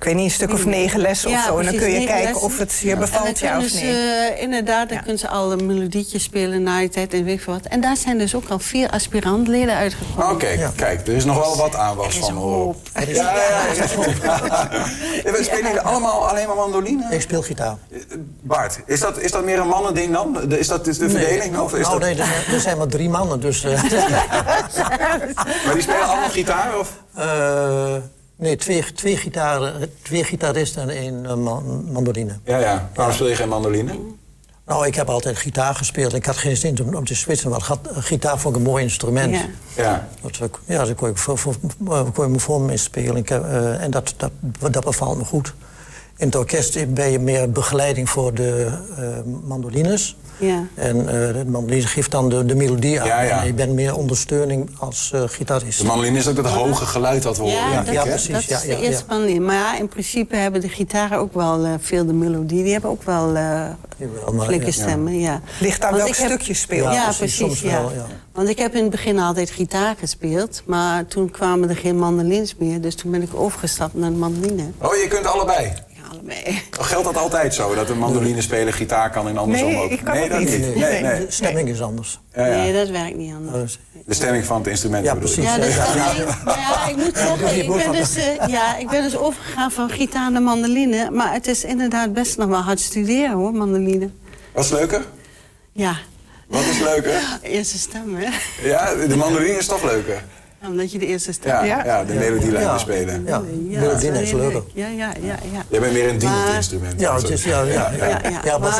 Ik 0.00 0.06
weet 0.06 0.14
niet, 0.14 0.24
een 0.24 0.30
stuk 0.30 0.52
of 0.52 0.64
negen 0.64 1.00
lessen 1.00 1.28
of 1.28 1.34
Ja, 1.34 1.44
zo. 1.46 1.58
En 1.58 1.64
dan 1.64 1.74
kun 1.76 1.90
je 1.90 2.06
kijken 2.06 2.24
lessen. 2.24 2.42
of 2.46 2.58
het 2.58 2.78
je 2.82 2.90
En 2.90 2.98
dan 2.98 3.08
bevalt, 3.10 3.38
ja 3.38 3.48
kunnen 3.50 3.64
of 3.66 3.72
ze, 3.72 3.84
nee. 3.84 4.28
eh, 4.34 4.42
inderdaad, 4.42 4.88
dan 4.88 4.96
Ja. 4.96 5.02
kunnen 5.02 5.20
ze 5.20 5.28
al 5.28 5.52
een 5.52 5.66
melodietje 5.66 6.18
spelen 6.18 6.62
na 6.62 6.78
je 6.78 6.88
tijd 6.88 7.14
en 7.14 7.24
weet 7.24 7.38
ik 7.38 7.44
wat. 7.44 7.64
En 7.66 7.80
daar 7.80 7.96
zijn 7.96 8.18
dus 8.18 8.34
ook 8.34 8.48
al 8.48 8.58
vier 8.58 8.90
aspirantleden 8.90 9.74
uitgekomen. 9.74 10.30
Oké, 10.34 10.48
Ja. 10.48 10.70
kijk, 10.76 11.06
er 11.06 11.12
is 11.14 11.24
nog 11.24 11.36
wel 11.38 11.56
wat 11.56 11.74
aanwas 11.74 12.06
Er 12.14 12.20
is 12.20 12.26
van. 12.26 12.34
hoor. 12.34 12.52
hoop. 12.64 12.76
Ja, 12.94 13.02
ja, 13.02 13.32
ja, 13.76 13.86
Spelen 15.42 15.62
jullie 15.64 15.80
allemaal 15.80 16.28
alleen 16.28 16.46
maar 16.46 16.56
mandoline? 16.56 17.06
Ik 17.10 17.20
speel 17.20 17.42
gitaar. 17.42 17.76
Bart, 18.40 18.78
is 18.86 19.00
dat, 19.00 19.18
is 19.18 19.30
dat 19.30 19.44
meer 19.44 19.58
een 19.58 19.68
mannending 19.68 20.12
dan? 20.12 20.52
Is 20.52 20.68
dat 20.68 20.86
is 20.86 20.98
de 20.98 21.10
verdeling? 21.10 21.58
Of 21.58 21.74
is 21.74 21.86
nou, 21.86 21.98
dat... 22.00 22.08
nee, 22.08 22.18
er 22.18 22.26
zijn, 22.26 22.54
er 22.54 22.60
zijn 22.60 22.78
maar 22.78 22.86
drie 22.86 23.08
mannen, 23.08 23.40
dus... 23.40 23.64
eh, 23.64 23.82
Maar 25.64 25.72
die 25.74 25.82
spelen 25.82 26.06
allemaal 26.08 26.28
gitaar? 26.30 26.78
Of? 26.78 26.92
eh, 27.14 27.94
nee, 28.40 28.56
twee, 28.56 28.84
twee, 28.94 29.16
gitaren, 29.16 29.90
twee 30.02 30.24
gitaristen 30.24 30.82
en 30.82 30.88
één 30.88 31.26
eh, 31.26 31.34
man- 31.34 31.84
mandoline. 31.92 32.32
Ja, 32.44 32.58
ja. 32.58 32.90
Waarom 32.94 33.14
speel 33.14 33.28
je 33.28 33.34
geen 33.36 33.48
mandoline? 33.48 33.92
Nou, 34.66 34.86
ik 34.86 34.94
heb 34.94 35.08
altijd 35.08 35.36
gitaar 35.38 35.74
gespeeld. 35.74 36.14
Ik 36.14 36.26
had 36.26 36.36
geen 36.36 36.56
zin 36.56 36.82
om, 36.82 36.94
om 36.94 37.04
te 37.04 37.14
switchen, 37.14 37.50
maar 37.50 37.60
gat- 37.60 37.88
gitaar 37.92 38.38
vond 38.38 38.54
ik 38.56 38.60
een 38.62 38.66
mooi 38.66 38.82
instrument. 38.82 39.34
Ja. 39.34 39.46
Ja. 39.76 40.08
Dat, 40.22 40.40
ik- 40.40 40.58
ja, 40.64 40.84
daar 40.84 40.94
kon 40.94 41.08
ik 41.08 41.16
voor, 41.16 41.38
voor, 41.38 41.54
kon 42.14 42.24
ik 42.24 42.30
me 42.30 42.38
voor 42.38 42.60
mee 42.60 42.76
spelen. 42.76 43.16
Ik 43.16 43.28
heb, 43.28 43.44
eh, 43.44 43.82
en 43.82 43.90
dat, 43.90 44.14
dat, 44.16 44.30
dat 44.72 44.84
bevalt 44.84 45.18
me 45.18 45.24
goed. 45.24 45.54
In 46.20 46.26
het 46.26 46.36
orkest 46.36 46.94
ben 46.94 47.10
je 47.10 47.18
meer 47.18 47.50
begeleiding 47.50 48.10
voor 48.10 48.34
de 48.34 48.66
eh, 48.96 49.04
mandolines. 49.44 50.16
Ja. 50.38 50.66
En 50.74 50.98
eh, 50.98 51.32
de 51.34 51.44
mandoline 51.46 51.86
geeft 51.86 52.10
dan 52.10 52.28
de, 52.28 52.44
de 52.44 52.54
melodie 52.54 53.00
aan. 53.00 53.06
Ja, 53.06 53.20
ja. 53.20 53.40
En 53.40 53.46
je 53.46 53.54
bent 53.54 53.72
meer 53.72 53.94
ondersteuning 53.96 54.70
als 54.78 55.10
eh, 55.14 55.22
gitarist. 55.26 55.78
De 55.80 55.84
mandoline 55.86 56.18
is 56.18 56.28
ook 56.28 56.36
dat 56.36 56.46
hoge 56.46 56.86
geluid 56.86 57.22
dat 57.22 57.36
we 57.36 57.42
horen. 57.42 57.70
Ja, 57.70 57.82
dat, 57.82 57.94
ja, 57.94 58.02
precies. 58.02 58.32
dat 58.32 58.40
is 58.40 58.48
ja, 58.48 58.58
de 58.58 58.82
eerste 58.82 59.04
ja. 59.08 59.18
manier. 59.18 59.42
Maar 59.42 59.54
ja, 59.54 59.78
in 59.78 59.88
principe 59.88 60.36
hebben 60.36 60.60
de 60.60 60.68
gitaren 60.68 61.18
ook 61.18 61.34
wel 61.34 61.64
eh, 61.64 61.70
veel 61.80 62.06
de 62.06 62.12
melodie. 62.12 62.62
Die 62.62 62.72
hebben 62.72 62.90
ook 62.90 63.02
wel 63.02 63.36
eh 63.36 63.66
flinke 64.40 64.66
ja. 64.66 64.72
stemmen, 64.72 65.20
ja. 65.20 65.40
Ligt 65.60 65.82
aan 65.82 65.90
Want 65.90 66.02
welk 66.02 66.16
ik 66.16 66.46
heb- 66.46 66.56
speelt. 66.56 66.82
Ja, 66.84 66.92
Ja, 66.92 67.02
precies, 67.04 67.18
precies. 67.18 67.36
soms 67.36 67.60
ja. 67.60 67.80
wel, 67.80 67.92
ja. 67.94 68.06
Want 68.32 68.48
ik 68.48 68.58
heb 68.58 68.74
in 68.74 68.82
het 68.82 68.90
begin 68.90 69.18
altijd 69.18 69.50
gitaar 69.50 69.96
gespeeld. 69.98 70.62
Maar 70.66 71.06
toen 71.06 71.30
kwamen 71.30 71.68
er 71.68 71.76
geen 71.76 71.98
mandolins 71.98 72.54
meer. 72.58 72.80
Dus 72.80 72.94
toen 72.94 73.10
ben 73.10 73.22
ik 73.22 73.28
overgestapt 73.34 73.94
naar 73.94 74.10
de 74.10 74.16
mandoline. 74.16 74.64
Oh, 74.78 74.94
je 74.94 75.06
kunt 75.08 75.26
allebei. 75.26 75.72
Ja. 76.90 76.96
Geldt 76.96 77.04
dat 77.14 77.22
altijd 77.22 77.54
zo? 77.54 77.74
Dat 77.74 77.88
een 77.88 77.98
mandoline 77.98 78.40
speler 78.40 78.72
gitaar 78.72 79.10
kan 79.10 79.28
en 79.28 79.38
andersom 79.38 79.68
Nee, 79.68 79.76
ook? 79.82 79.90
ik 79.90 80.04
kan 80.04 80.14
nee, 80.14 80.28
dat 80.28 80.38
niet. 80.38 80.48
niet. 80.50 80.74
Nee, 80.76 81.02
nee. 81.02 81.26
De 81.26 81.26
stemming 81.28 81.68
is 81.68 81.80
anders. 81.82 82.20
Ja, 82.34 82.46
ja. 82.46 82.56
Nee, 82.56 82.72
dat 82.72 82.88
werkt 82.88 83.16
niet 83.16 83.34
anders. 83.34 83.78
Dus, 83.92 84.04
De 84.06 84.14
stemming 84.14 84.44
van 84.44 84.58
het 84.58 84.66
instrument 84.66 85.04
Ja, 85.04 85.14
precies. 85.14 85.44
Ja, 85.44 85.56
dus 85.58 85.74
Ja, 85.74 85.84
stemming, 85.84 86.34
ja, 86.44 86.88
ik 86.88 86.96
moet 86.96 87.16
zeggen, 87.16 87.56
ik 87.62 87.72
ben, 87.72 87.92
dus, 87.92 88.16
eh, 88.16 88.48
ja, 88.48 88.76
ik 88.76 88.88
ben 88.88 89.02
dus 89.02 89.16
overgegaan 89.16 89.70
van 89.70 89.90
gitaar 89.90 90.32
naar 90.32 90.42
mandoline. 90.42 91.10
Maar 91.10 91.32
het 91.32 91.46
is 91.46 91.64
inderdaad 91.64 92.12
best 92.12 92.36
nog 92.36 92.48
wel 92.48 92.60
hard 92.60 92.80
studeren 92.80 93.32
hoor, 93.32 93.52
mandoline. 93.52 94.10
Was 94.54 94.70
het 94.70 94.78
leuker? 94.78 95.04
Ja, 95.72 95.96
Wat 96.46 96.64
is 96.64 96.78
leuker? 96.80 97.12
Eerste 97.42 97.78
stem, 97.78 98.16
hè? 98.16 98.28
Ja, 98.68 98.94
de 99.08 99.16
mandoline 99.16 99.56
is 99.58 99.66
toch 99.66 99.82
leuker. 99.84 100.24
Omdat 100.66 100.92
je 100.92 100.98
de 100.98 101.06
eerste 101.06 101.32
stem 101.32 101.52
Ja, 101.52 101.64
ja. 101.64 101.84
Ja. 101.84 102.04
de 102.04 102.12
melodielijn 102.14 102.64
Ja. 102.64 102.78
spelen. 102.78 103.24
Ja, 103.26 103.42
Ja, 103.68 103.80
melodie 103.80 104.12
leuker. 104.12 104.36
leuk. 104.38 104.62
Ja, 104.74 104.86
ja, 104.86 105.12
ja, 105.22 105.34
ja. 105.52 105.62
Jij 105.68 105.80
bent 105.80 105.92
meer 105.92 106.08
een 106.08 106.18
dienend 106.18 106.44
Maar- 106.44 106.54
instrument. 106.54 107.00
Ja, 107.00 107.16
het 107.16 107.30
is, 107.30 107.44
ja, 107.44 107.62
ja, 107.62 107.72
ja. 107.72 108.06
Ja, 108.06 108.20
ja. 108.22 108.40
Ja, 108.44 108.58
maar 108.58 108.72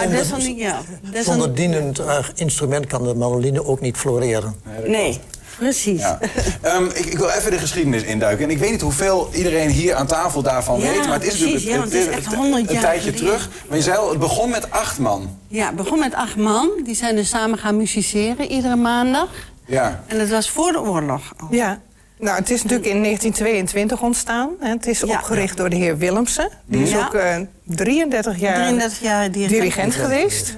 zonder- 1.24 1.54
dienend 1.54 1.98
eh, 1.98 2.18
instrument 2.34 2.86
kan 2.86 3.02
de 3.04 3.14
mandoline 3.14 3.64
ook 3.64 3.80
niet 3.80 3.96
floreren. 3.96 4.54
Nee, 4.86 5.20
precies. 5.58 6.00
Ja. 6.00 6.18
Ehm, 6.60 6.84
ik, 6.84 6.96
ik 7.06 7.18
wil 7.18 7.28
even 7.28 7.50
de 7.50 7.58
geschiedenis 7.58 8.02
induiken. 8.02 8.44
En 8.44 8.50
ik 8.50 8.58
weet 8.58 8.70
niet 8.70 8.80
hoeveel 8.80 9.28
iedereen 9.32 9.68
hier 9.70 9.94
aan 9.94 10.06
tafel 10.06 10.42
daarvan 10.42 10.80
Ja, 10.80 10.90
weet. 10.90 11.04
Maar 11.06 11.12
het 11.14 11.24
is 11.24 11.38
precies. 11.38 11.54
natuurlijk 11.64 11.84
het 11.84 11.92
is 11.94 12.06
echt 12.06 12.34
100 12.34 12.66
een 12.68 12.72
jaar 12.74 12.82
tijdje 12.82 13.00
geleden. 13.12 13.26
terug. 13.26 13.48
Maar 13.68 13.76
je 13.76 13.82
zei 13.82 13.96
al, 13.96 14.10
het 14.10 14.18
begon 14.18 14.50
met 14.50 14.70
acht 14.70 14.98
man. 14.98 15.36
Ja, 15.48 15.66
het 15.66 15.76
begon 15.76 15.98
met 15.98 16.14
acht 16.14 16.36
man. 16.36 16.68
Die 16.84 16.94
zijn 16.94 17.16
dus 17.16 17.28
samen 17.28 17.58
gaan 17.58 17.76
musiceren 17.76 18.50
iedere 18.50 18.76
maandag. 18.76 19.28
Ja. 19.70 20.02
En 20.06 20.18
dat 20.18 20.28
was 20.28 20.50
voor 20.50 20.72
de 20.72 20.80
oorlog. 20.80 21.32
al. 21.38 21.48
Ja. 21.50 21.80
Nou, 22.18 22.38
het 22.38 22.50
is 22.50 22.62
natuurlijk 22.62 22.88
in 22.90 23.02
1922 23.02 24.02
ontstaan. 24.02 24.50
En 24.60 24.70
het 24.70 24.86
is 24.86 25.00
Ja. 25.00 25.06
opgericht 25.16 25.56
door 25.56 25.70
de 25.70 25.76
heer 25.76 25.98
Willemsen. 25.98 26.50
Die 26.64 26.82
is 26.82 26.90
Ja. 26.90 27.06
ook 27.06 27.14
eh, 27.14 27.36
33 27.64 28.38
jaar 28.38 28.54
33 28.54 29.00
jaar 29.00 29.30
dirigent, 29.30 29.60
dirigent 29.60 29.94
geweest. 29.94 30.56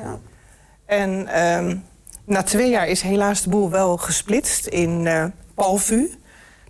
En 0.86 1.26
ehm, 1.28 1.76
na 2.26 2.42
twee 2.42 2.70
jaar 2.70 2.88
is 2.88 3.00
helaas 3.02 3.42
de 3.42 3.48
boel 3.50 3.70
wel 3.70 3.96
gesplitst 3.96 4.66
in 4.66 5.06
eh 5.06 5.24
Palvu. 5.54 6.10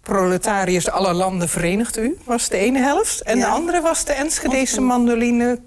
Proletariërs 0.03 0.91
aller 0.91 1.15
landen 1.15 1.49
verenigt 1.49 1.97
u, 1.99 2.17
was 2.25 2.49
de 2.49 2.57
ene 2.57 2.79
helft. 2.79 3.23
En 3.23 3.39
Ja. 3.39 3.45
de 3.47 3.51
andere 3.53 3.81
was 3.81 4.05
de 4.05 4.13
Enschedese 4.13 4.81
mandoline. 4.81 5.59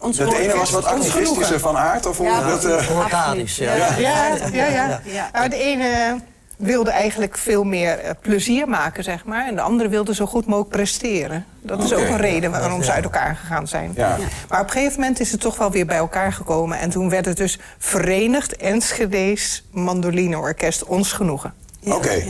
Ons 0.00 0.16
Dat 0.16 0.32
ene 0.32 0.56
was 0.56 0.70
wat 0.70 0.84
activistischer 0.84 1.60
van 1.60 1.76
aard? 1.76 2.06
Of 2.06 2.16
hoe 2.16 2.26
Ja, 2.26 2.48
dat, 2.48 2.64
eh, 2.64 2.86
Rotarisch, 2.88 3.56
ja. 3.56 3.74
Ja. 3.74 3.96
Ja, 3.98 4.34
ja, 4.52 4.66
ja. 4.66 5.00
Ja. 5.04 5.30
Nou, 5.32 5.48
de 5.48 5.56
ene 5.56 6.20
wilde 6.56 6.90
eigenlijk 6.90 7.38
veel 7.38 7.64
meer 7.64 7.98
eh, 7.98 8.10
plezier 8.20 8.68
maken, 8.68 9.04
zeg 9.04 9.24
maar. 9.24 9.46
En 9.46 9.54
de 9.54 9.60
andere 9.60 9.88
wilde 9.88 10.14
zo 10.14 10.26
goed 10.26 10.46
mogelijk 10.46 10.70
presteren. 10.70 11.44
Dat 11.62 11.82
is 11.82 11.92
ook 11.92 12.08
een 12.08 12.16
reden 12.16 12.50
waarom 12.50 12.82
ze 12.82 12.92
uit 12.92 13.04
elkaar 13.04 13.36
gegaan 13.36 13.68
zijn. 13.68 13.92
Ja. 13.94 14.18
Maar 14.48 14.60
op 14.60 14.66
een 14.66 14.72
gegeven 14.72 15.00
moment 15.00 15.20
is 15.20 15.32
het 15.32 15.40
toch 15.40 15.56
wel 15.56 15.70
weer 15.70 15.86
bij 15.86 15.96
elkaar 15.96 16.32
gekomen. 16.32 16.78
En 16.78 16.90
toen 16.90 17.10
werd 17.10 17.24
het 17.24 17.36
dus 17.36 17.58
Verenigd 17.78 18.56
Enschede's 18.56 19.64
Mandolineorkest 19.70 20.84
Ons 20.84 21.12
Genoegen. 21.12 21.54
Ja, 21.80 21.94
Oké. 21.94 22.22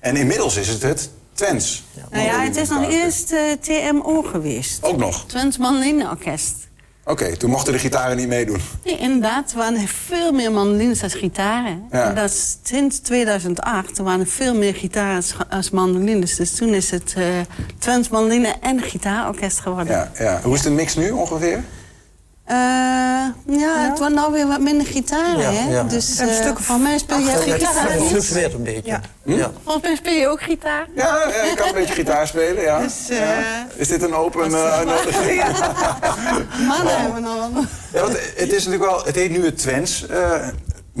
En 0.00 0.16
inmiddels 0.16 0.56
is 0.56 0.68
het 0.68 0.82
het 0.82 1.10
Twents. 1.32 1.84
Nou 2.10 2.24
ja, 2.24 2.40
het 2.42 2.56
is 2.56 2.68
nog 2.68 2.90
eerst 2.90 3.32
eh, 3.32 3.40
TMO 3.60 4.22
geweest. 4.22 4.82
Ook 4.82 4.96
nog. 4.96 5.24
Twents 5.26 5.58
Mandolineorkest. 5.58 6.68
Oké, 7.04 7.36
toen 7.36 7.50
mochten 7.50 7.72
de 7.72 7.78
gitaren 7.78 8.16
niet 8.16 8.28
meedoen. 8.28 8.60
Nee, 8.84 8.98
inderdaad, 8.98 9.50
er 9.50 9.56
waren 9.58 9.88
veel 9.88 10.32
meer 10.32 10.52
mandolines 10.52 11.02
als 11.02 11.14
gitaren. 11.14 11.86
Ja. 11.90 12.08
En 12.08 12.14
dat 12.14 12.30
is 12.30 12.56
sinds 12.62 12.98
2008 12.98 13.98
er 13.98 14.04
waren 14.04 14.20
er 14.20 14.26
veel 14.26 14.54
meer 14.54 14.74
gitaren 14.74 15.22
als, 15.50 15.70
mandolines. 15.70 16.36
Dus 16.36 16.54
toen 16.54 16.74
is 16.74 16.90
het 16.90 17.14
eh 17.16 17.24
Twents 17.78 18.08
Mandoline 18.08 18.54
en 18.60 18.80
Gitaarorkest 18.82 19.60
geworden. 19.60 19.92
Ja, 19.94 20.10
ja. 20.18 20.40
Hoe 20.42 20.54
is 20.54 20.62
de 20.62 20.70
mix 20.70 20.96
nu 20.96 21.10
ongeveer? 21.10 21.64
Eh, 22.50 22.56
ja, 23.58 23.88
het 23.88 23.98
wordt 23.98 24.14
nou 24.14 24.32
weer 24.32 24.46
wat 24.46 24.60
minder 24.60 24.86
gitaren, 24.86 25.38
Ja, 25.40 25.50
hè? 25.52 25.70
ja. 25.70 25.82
Dus 25.82 26.18
Een 26.18 26.28
eh, 26.28 26.34
stuk 26.34 26.58
van 26.58 26.82
mij 26.82 26.98
speel 26.98 27.18
je 27.18 27.28
Het 27.30 27.40
gitaar. 27.42 27.90
het 27.90 27.98
Niels? 27.98 28.10
fluctueert 28.10 28.54
een 28.54 28.62
beetje. 28.62 28.90
Ja. 28.90 29.00
Ja. 29.24 29.50
Volgens 29.64 29.84
mij 29.84 29.96
speel 29.96 30.12
je 30.20 30.28
ook 30.28 30.42
gitaar. 30.42 30.86
Ja, 30.94 31.18
ja, 31.28 31.42
ik 31.42 31.56
kan 31.56 31.68
een 31.68 31.74
beetje 31.74 31.94
gitaar 31.94 32.26
spelen, 32.26 32.62
ja. 32.62 32.78
Dus, 32.80 33.08
eh, 33.08 33.18
Ja. 33.18 33.66
Is 33.76 33.88
dit 33.88 34.02
een 34.02 34.14
open 34.14 34.54
eh, 34.54 34.72
uitnodiging? 34.72 35.42
Mannen 36.68 36.96
hebben 37.00 37.14
we 37.14 37.20
nog 37.20 37.34
wel. 37.52 37.64
Ja, 37.92 38.00
want 38.00 38.12
het 38.36 38.52
is 38.52 38.64
natuurlijk 38.64 38.90
wel, 38.90 39.04
het 39.04 39.14
heet 39.14 39.30
nu 39.30 39.44
het 39.44 39.58
Twents 39.58 40.06
eh, 40.06 40.48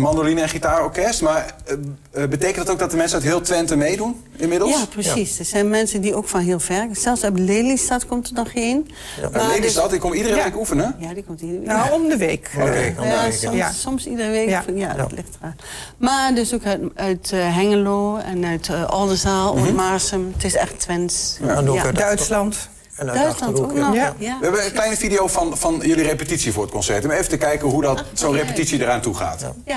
mandoline 0.00 0.40
en 0.40 0.48
gitaarorkest. 0.48 1.22
Maar 1.22 1.54
eh, 1.66 1.74
eh, 2.22 2.28
betekent 2.28 2.56
dat 2.66 2.70
ook 2.70 2.78
dat 2.78 2.90
de 2.90 2.96
mensen 2.96 3.16
uit 3.18 3.26
heel 3.26 3.40
Twente 3.40 3.76
meedoen 3.76 4.22
inmiddels? 4.36 4.70
Ja, 4.70 4.86
precies. 4.86 5.38
Er 5.38 5.44
zijn 5.44 5.68
mensen 5.68 6.00
die 6.00 6.14
ook 6.14 6.28
van 6.28 6.40
heel 6.40 6.60
ver... 6.60 6.88
Zelfs 6.92 7.24
uit 7.24 7.38
Lelystad 7.38 8.06
komt 8.06 8.28
er 8.28 8.34
nog 8.34 8.48
één. 8.54 8.86
Ja. 9.20 9.28
Maar 9.32 9.46
Lelystad, 9.48 9.90
die 9.90 9.98
komt 9.98 10.14
iedere 10.14 10.36
Ja. 10.36 10.44
week 10.44 10.56
oefenen. 10.56 10.94
dus- 10.98 11.08
Ja, 11.08 11.14
die 11.14 11.24
komt 11.24 11.40
hier. 11.40 11.60
Nou, 11.60 11.92
om 11.92 12.08
de 12.08 12.16
week. 12.16 12.50
Oké, 12.56 12.64
Ja, 12.64 12.72
denk 12.72 12.98
ik, 12.98 13.04
ja. 13.04 13.30
soms, 13.30 13.56
Ja. 13.56 13.70
soms 13.70 14.06
iedere 14.06 14.30
week. 14.30 14.48
Ja. 14.48 14.62
Ja, 14.74 14.94
dat 14.94 15.12
ligt 15.12 15.36
eraan. 15.40 15.56
Maar 15.96 16.34
dus 16.34 16.54
ook 16.54 16.64
uit, 16.64 16.80
uit 16.94 17.30
eh, 17.32 17.56
Hengelo 17.56 18.16
en 18.16 18.44
uit 18.44 18.68
uh, 18.68 18.88
Oldenzaal, 18.90 19.54
Mhm. 19.54 19.64
Oud-Marsum. 19.64 20.30
Het 20.34 20.44
is 20.44 20.54
echt 20.54 20.80
Twents. 20.80 21.38
En 21.46 21.68
ook 21.68 21.78
uit 21.78 21.96
Duitsland. 21.96 22.68
En 23.00 23.10
uit 23.10 23.18
Duitsland 23.18 23.60
ook 23.60 23.72
nog. 23.74 23.94
ja. 23.94 24.02
Ja. 24.02 24.14
Ja. 24.18 24.36
We 24.38 24.44
hebben 24.44 24.64
een 24.64 24.72
kleine 24.72 24.96
video 24.96 25.26
van, 25.26 25.58
van 25.58 25.80
jullie 25.84 26.04
repetitie 26.04 26.52
voor 26.52 26.62
het 26.62 26.72
concert. 26.72 27.04
Om 27.04 27.10
even 27.10 27.28
te 27.28 27.36
kijken 27.36 27.68
hoe 27.68 27.82
dat 27.82 28.04
zo'n 28.12 28.34
repetitie 28.36 28.80
eraan 28.80 29.00
toe 29.00 29.14
gaat. 29.14 29.44
Ja. 29.64 29.76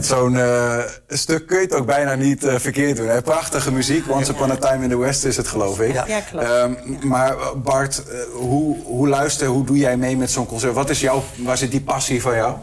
Met 0.00 0.08
zo'n 0.08 0.36
eh, 0.36 0.78
stuk 1.08 1.46
kun 1.46 1.56
je 1.56 1.62
het 1.62 1.74
ook 1.74 1.86
bijna 1.86 2.14
niet 2.14 2.44
eh, 2.44 2.54
verkeerd 2.58 2.96
doen. 2.96 3.08
Hè? 3.08 3.22
Prachtige 3.22 3.72
muziek. 3.72 4.10
Once 4.10 4.30
Upon 4.30 4.50
a 4.50 4.56
Time 4.56 4.82
in 4.84 4.90
the 4.90 4.98
West 4.98 5.24
is 5.24 5.36
het, 5.36 5.48
geloof 5.48 5.80
ik. 5.80 5.92
Ja. 5.92 6.04
Ja, 6.08 6.20
klopt. 6.20 6.46
Ehm, 6.46 6.72
maar 7.02 7.36
Bart, 7.56 8.02
eh, 8.08 8.18
hoe, 8.32 8.76
hoe 8.84 9.08
luister, 9.08 9.46
hoe 9.46 9.64
doe 9.64 9.76
jij 9.76 9.96
mee 9.96 10.16
met 10.16 10.30
zo'n 10.30 10.46
concert? 10.46 10.74
Wat 10.74 10.90
is 10.90 11.00
jouw, 11.00 11.22
waar 11.36 11.58
zit 11.58 11.70
die 11.70 11.80
passie 11.80 12.22
van 12.22 12.34
jou? 12.34 12.54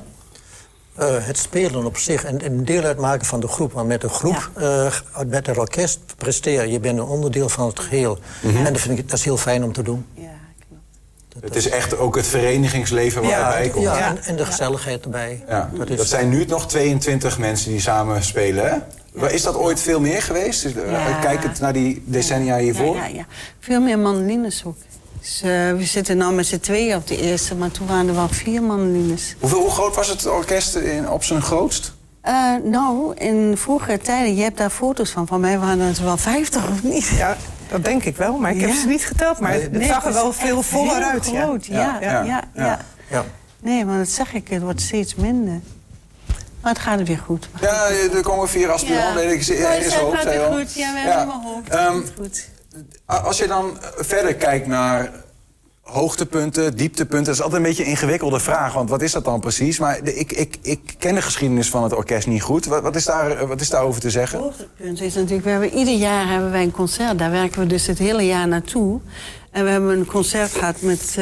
Eh, 0.97 1.07
het 1.19 1.37
spelen 1.37 1.85
op 1.85 1.97
zich 1.97 2.23
en 2.23 2.45
een 2.45 2.65
deel 2.65 2.83
uitmaken 2.83 3.25
van 3.25 3.39
de 3.39 3.47
groep. 3.47 3.73
Maar 3.73 3.85
met 3.85 4.01
de 4.01 4.09
groep, 4.09 4.49
eh, 4.53 4.93
met 5.27 5.47
het 5.47 5.57
orkest 5.57 5.99
presteren. 6.17 6.71
Je 6.71 6.79
bent 6.79 6.97
een 6.97 7.05
onderdeel 7.05 7.49
van 7.49 7.67
het 7.67 7.79
geheel. 7.79 8.17
Mhm. 8.41 8.65
En 8.65 8.73
dat 8.73 8.81
vind 8.81 8.99
ik 8.99 9.09
dat 9.09 9.17
is 9.17 9.25
heel 9.25 9.37
fijn 9.37 9.63
om 9.63 9.73
te 9.73 9.81
doen. 9.81 10.05
Ja. 11.41 11.47
Het 11.47 11.55
is 11.55 11.69
echt 11.69 11.97
ook 11.97 12.15
het 12.15 12.27
verenigingsleven 12.27 13.21
waar 13.21 13.31
ja, 13.31 13.51
erbij 13.53 13.69
komt. 13.69 13.83
ja, 13.83 13.97
Ja. 13.97 14.07
En, 14.07 14.23
en 14.23 14.35
de 14.35 14.45
gezelligheid 14.45 15.03
erbij. 15.03 15.43
Ja, 15.47 15.69
Dat 15.95 16.07
zijn 16.07 16.29
nu 16.29 16.45
nog 16.45 16.67
22 16.67 17.37
mensen 17.39 17.71
die 17.71 17.81
samen 17.81 18.23
spelen, 18.23 18.65
hè? 18.69 19.29
Is 19.31 19.41
dat 19.43 19.55
ooit 19.55 19.79
veel 19.79 19.99
meer 19.99 20.21
geweest? 20.21 20.65
Is- 20.65 20.73
eh, 20.75 20.91
Ja. 20.91 21.19
Kijkend 21.19 21.59
naar 21.59 21.73
die 21.73 22.03
decennia 22.05 22.57
hiervoor? 22.57 22.95
Ja, 22.95 23.05
ja, 23.05 23.15
ja. 23.15 23.25
Veel 23.59 23.81
meer 23.81 23.99
mandolines 23.99 24.63
ook. 24.65 24.75
Dus, 25.21 25.41
eh, 25.41 25.49
we 25.71 25.83
zitten 25.85 26.17
nu 26.17 26.31
met 26.31 26.45
z'n 26.47 26.59
tweeën 26.59 26.95
op 26.95 27.07
de 27.07 27.21
eerste, 27.21 27.55
maar 27.55 27.71
toen 27.71 27.87
waren 27.87 28.07
er 28.07 28.15
wel 28.15 28.27
vier 28.29 28.61
mandolines. 28.63 29.35
Hoeveel, 29.39 29.59
hoe 29.59 29.69
groot 29.69 29.95
was 29.95 30.07
het 30.07 30.25
orkest 30.27 30.75
in, 30.75 31.09
op 31.09 31.23
zijn 31.23 31.41
grootst? 31.41 31.93
Eh, 32.21 32.53
nou, 32.63 33.13
in 33.15 33.57
vroegere 33.57 33.97
tijden, 33.97 34.35
je 34.35 34.41
hebt 34.43 34.57
daar 34.57 34.69
foto's 34.69 35.09
van. 35.09 35.27
Van 35.27 35.39
mij 35.39 35.59
waren 35.59 35.79
het 35.79 35.99
wel 36.01 36.17
50 36.17 36.69
of 36.69 36.83
niet. 36.83 37.07
Ja, 37.07 37.37
dat 37.69 37.83
denk 37.85 38.03
ik 38.03 38.17
wel. 38.17 38.37
Maar 38.37 38.51
ik 38.51 38.61
heb 38.61 38.69
Ja. 38.69 38.75
ze 38.79 38.87
niet 38.87 39.05
geteld. 39.05 39.39
Maar 39.39 39.53
het 39.53 39.83
zag 39.85 40.05
er 40.05 40.13
wel 40.13 40.33
veel 40.33 40.61
voller 40.61 41.03
uit. 41.03 41.29
Ja. 41.29 41.41
Groot. 41.41 41.65
Ja, 41.65 41.77
ja, 41.79 41.97
Ja, 42.01 42.09
ja, 42.11 42.23
ja. 42.23 42.63
ja, 42.63 42.79
ja. 43.09 43.23
Nee, 43.59 43.85
maar 43.85 43.97
dat 43.97 44.07
zeg 44.09 44.33
ik, 44.33 44.47
het 44.47 44.61
wordt 44.61 44.81
steeds 44.81 45.15
minder. 45.15 45.59
Maar 46.61 46.71
het 46.73 46.81
gaat 46.81 47.03
weer 47.03 47.17
goed. 47.25 47.49
Ja, 47.61 47.87
er 48.15 48.21
komen 48.21 48.49
vier 48.49 48.69
aspiranten. 48.71 49.23
Ja. 49.23 49.29
Ik 49.29 49.41
Er 49.47 49.77
is 49.79 49.85
het 49.85 49.93
hoop, 49.93 50.17
zei 50.21 50.53
goed. 50.55 50.73
Ja, 50.73 50.93
we 50.93 50.99
Ja. 50.99 51.03
hebben 51.05 51.13
helemaal 51.13 51.41
hoop. 51.41 51.67
Ehm, 51.69 52.01
goed. 52.19 52.47
Als 53.05 53.37
je 53.37 53.47
dan 53.47 53.77
verder 53.97 54.35
kijkt 54.35 54.67
naar 54.67 55.11
hoogtepunten, 55.87 56.77
dieptepunten. 56.77 57.25
Dat 57.25 57.35
is 57.35 57.41
altijd 57.41 57.61
een 57.61 57.67
beetje 57.67 57.83
een 57.83 57.89
ingewikkelde 57.89 58.39
vraag, 58.39 58.73
want 58.73 58.89
wat 58.89 59.01
is 59.01 59.11
dat 59.11 59.25
dan 59.25 59.39
precies? 59.39 59.79
Maar 59.79 59.99
ik, 60.03 60.31
ik, 60.31 60.57
ik 60.61 60.79
ken 60.97 61.15
de 61.15 61.21
geschiedenis 61.21 61.69
van 61.69 61.83
het 61.83 61.93
orkest 61.93 62.27
niet 62.27 62.41
goed. 62.41 62.65
Wat, 62.65 62.81
wat, 62.81 62.95
is, 62.95 63.05
daar, 63.05 63.47
wat 63.47 63.61
is 63.61 63.69
daarover 63.69 64.01
te 64.01 64.09
zeggen? 64.09 64.39
Hoogtepunt 64.39 65.01
is 65.01 65.15
natuurlijk, 65.15 65.43
we 65.43 65.49
hebben, 65.49 65.73
ieder 65.73 65.93
jaar 65.93 66.27
hebben 66.27 66.51
wij 66.51 66.63
een 66.63 66.71
concert. 66.71 67.19
Daar 67.19 67.31
werken 67.31 67.59
we 67.59 67.67
dus 67.67 67.87
het 67.87 67.97
hele 67.97 68.25
jaar 68.25 68.47
naartoe. 68.47 68.99
En 69.51 69.63
we 69.63 69.69
hebben 69.69 69.97
een 69.97 70.05
concert 70.05 70.51
gehad 70.51 70.81
met 70.81 70.99
eh, 71.09 71.15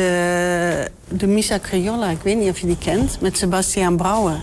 de 1.07 1.27
Misa 1.27 1.59
Criolla. 1.59 2.09
Ik 2.09 2.21
weet 2.21 2.37
niet 2.37 2.49
of 2.49 2.59
je 2.59 2.67
die 2.67 2.77
kent. 2.77 3.21
Met 3.21 3.37
Sebastian 3.37 3.97
Brouwer. 3.97 4.39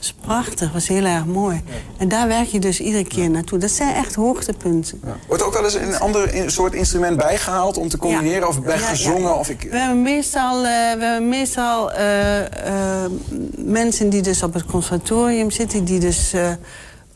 Dat 0.00 0.08
is 0.08 0.14
prachtig, 0.26 0.72
was 0.72 0.88
heel 0.88 1.04
erg 1.04 1.24
mooi. 1.24 1.62
En 1.98 2.08
daar 2.08 2.28
werk 2.28 2.48
je 2.48 2.58
dus 2.58 2.80
iedere 2.80 3.04
keer 3.04 3.30
naartoe. 3.30 3.58
Dat 3.58 3.70
zijn 3.70 3.94
echt 3.94 4.14
hoogtepunten. 4.14 5.00
Wordt 5.26 5.42
ook 5.42 5.52
wel 5.52 5.64
eens 5.64 5.74
een 5.74 5.98
ander 5.98 6.50
soort 6.50 6.74
instrument 6.74 7.16
bijgehaald 7.16 7.76
om 7.76 7.88
te 7.88 7.98
combineren? 7.98 8.48
Of 8.48 8.62
bij 8.62 8.78
gezongen? 8.78 9.38
Of 9.38 9.48
ik... 9.48 9.66
We 9.70 9.78
hebben 9.78 10.02
meestal, 10.02 10.56
eh, 10.56 10.62
we 10.62 11.04
hebben 11.04 11.28
meestal 11.28 11.92
eh, 11.92 13.04
eh, 13.04 13.10
mensen 13.56 14.08
die 14.08 14.22
dus 14.22 14.42
op 14.42 14.54
het 14.54 14.66
conservatorium 14.66 15.50
zitten... 15.50 15.84
die 15.84 16.00
dus 16.00 16.34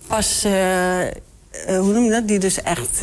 pas, 0.06 0.42
hoe 1.66 1.92
noem 1.92 2.04
je 2.04 2.10
dat? 2.10 2.28
Die 2.28 2.38
dus 2.38 2.62
echt 2.62 3.02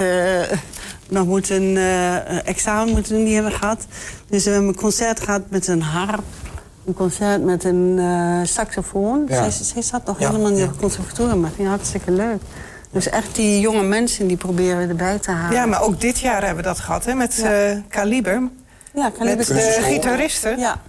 nog 1.12 1.28
moeten, 1.28 1.78
eh, 1.78 2.48
examen 2.48 2.94
moeten 2.94 3.16
doen, 3.16 3.24
die 3.24 3.34
hebben 3.34 3.52
gehad. 3.52 3.86
Dus 4.30 4.44
we 4.44 4.50
hebben 4.50 4.70
een 4.70 4.76
concert 4.76 5.20
gehad 5.20 5.42
met 5.50 5.68
een 5.68 5.82
harp. 5.82 6.24
Een 6.92 6.98
concert 6.98 7.44
met 7.44 7.64
een 7.64 7.96
eh, 8.00 8.48
saxofoon. 8.48 9.26
Ja. 9.28 9.50
Zij, 9.50 9.66
zij 9.66 9.82
zat 9.82 10.06
nog 10.06 10.20
Ja, 10.20 10.28
helemaal 10.30 10.50
niet 10.50 10.60
ja. 10.60 10.64
op 10.66 10.72
het 10.72 10.80
conservatorium, 10.80 11.40
maar 11.40 11.52
ging 11.56 11.68
hartstikke 11.68 12.12
leuk. 12.12 12.42
Dus 12.92 13.10
echt 13.10 13.36
die 13.36 13.60
jonge 13.60 13.84
mensen, 13.84 14.28
die 14.28 14.38
proberen 14.38 14.78
we 14.78 14.88
erbij 14.88 15.20
te 15.20 15.32
halen. 15.32 15.58
Ja, 15.58 15.66
maar 15.66 15.82
ook 15.82 16.02
dit 16.02 16.20
jaar 16.20 16.40
hebben 16.46 16.64
we 16.64 16.70
dat 16.70 16.80
gehad, 16.80 17.06
hè, 17.06 17.14
met 17.14 17.36
Ja. 17.36 17.52
eh 17.54 17.78
Kaliber. 17.90 18.42
ja, 18.94 19.10
kan 19.18 19.28
ik 19.28 19.38
Met 19.38 19.48
de 19.48 19.78
gitaristen. 19.82 20.60
Ja. 20.60 20.80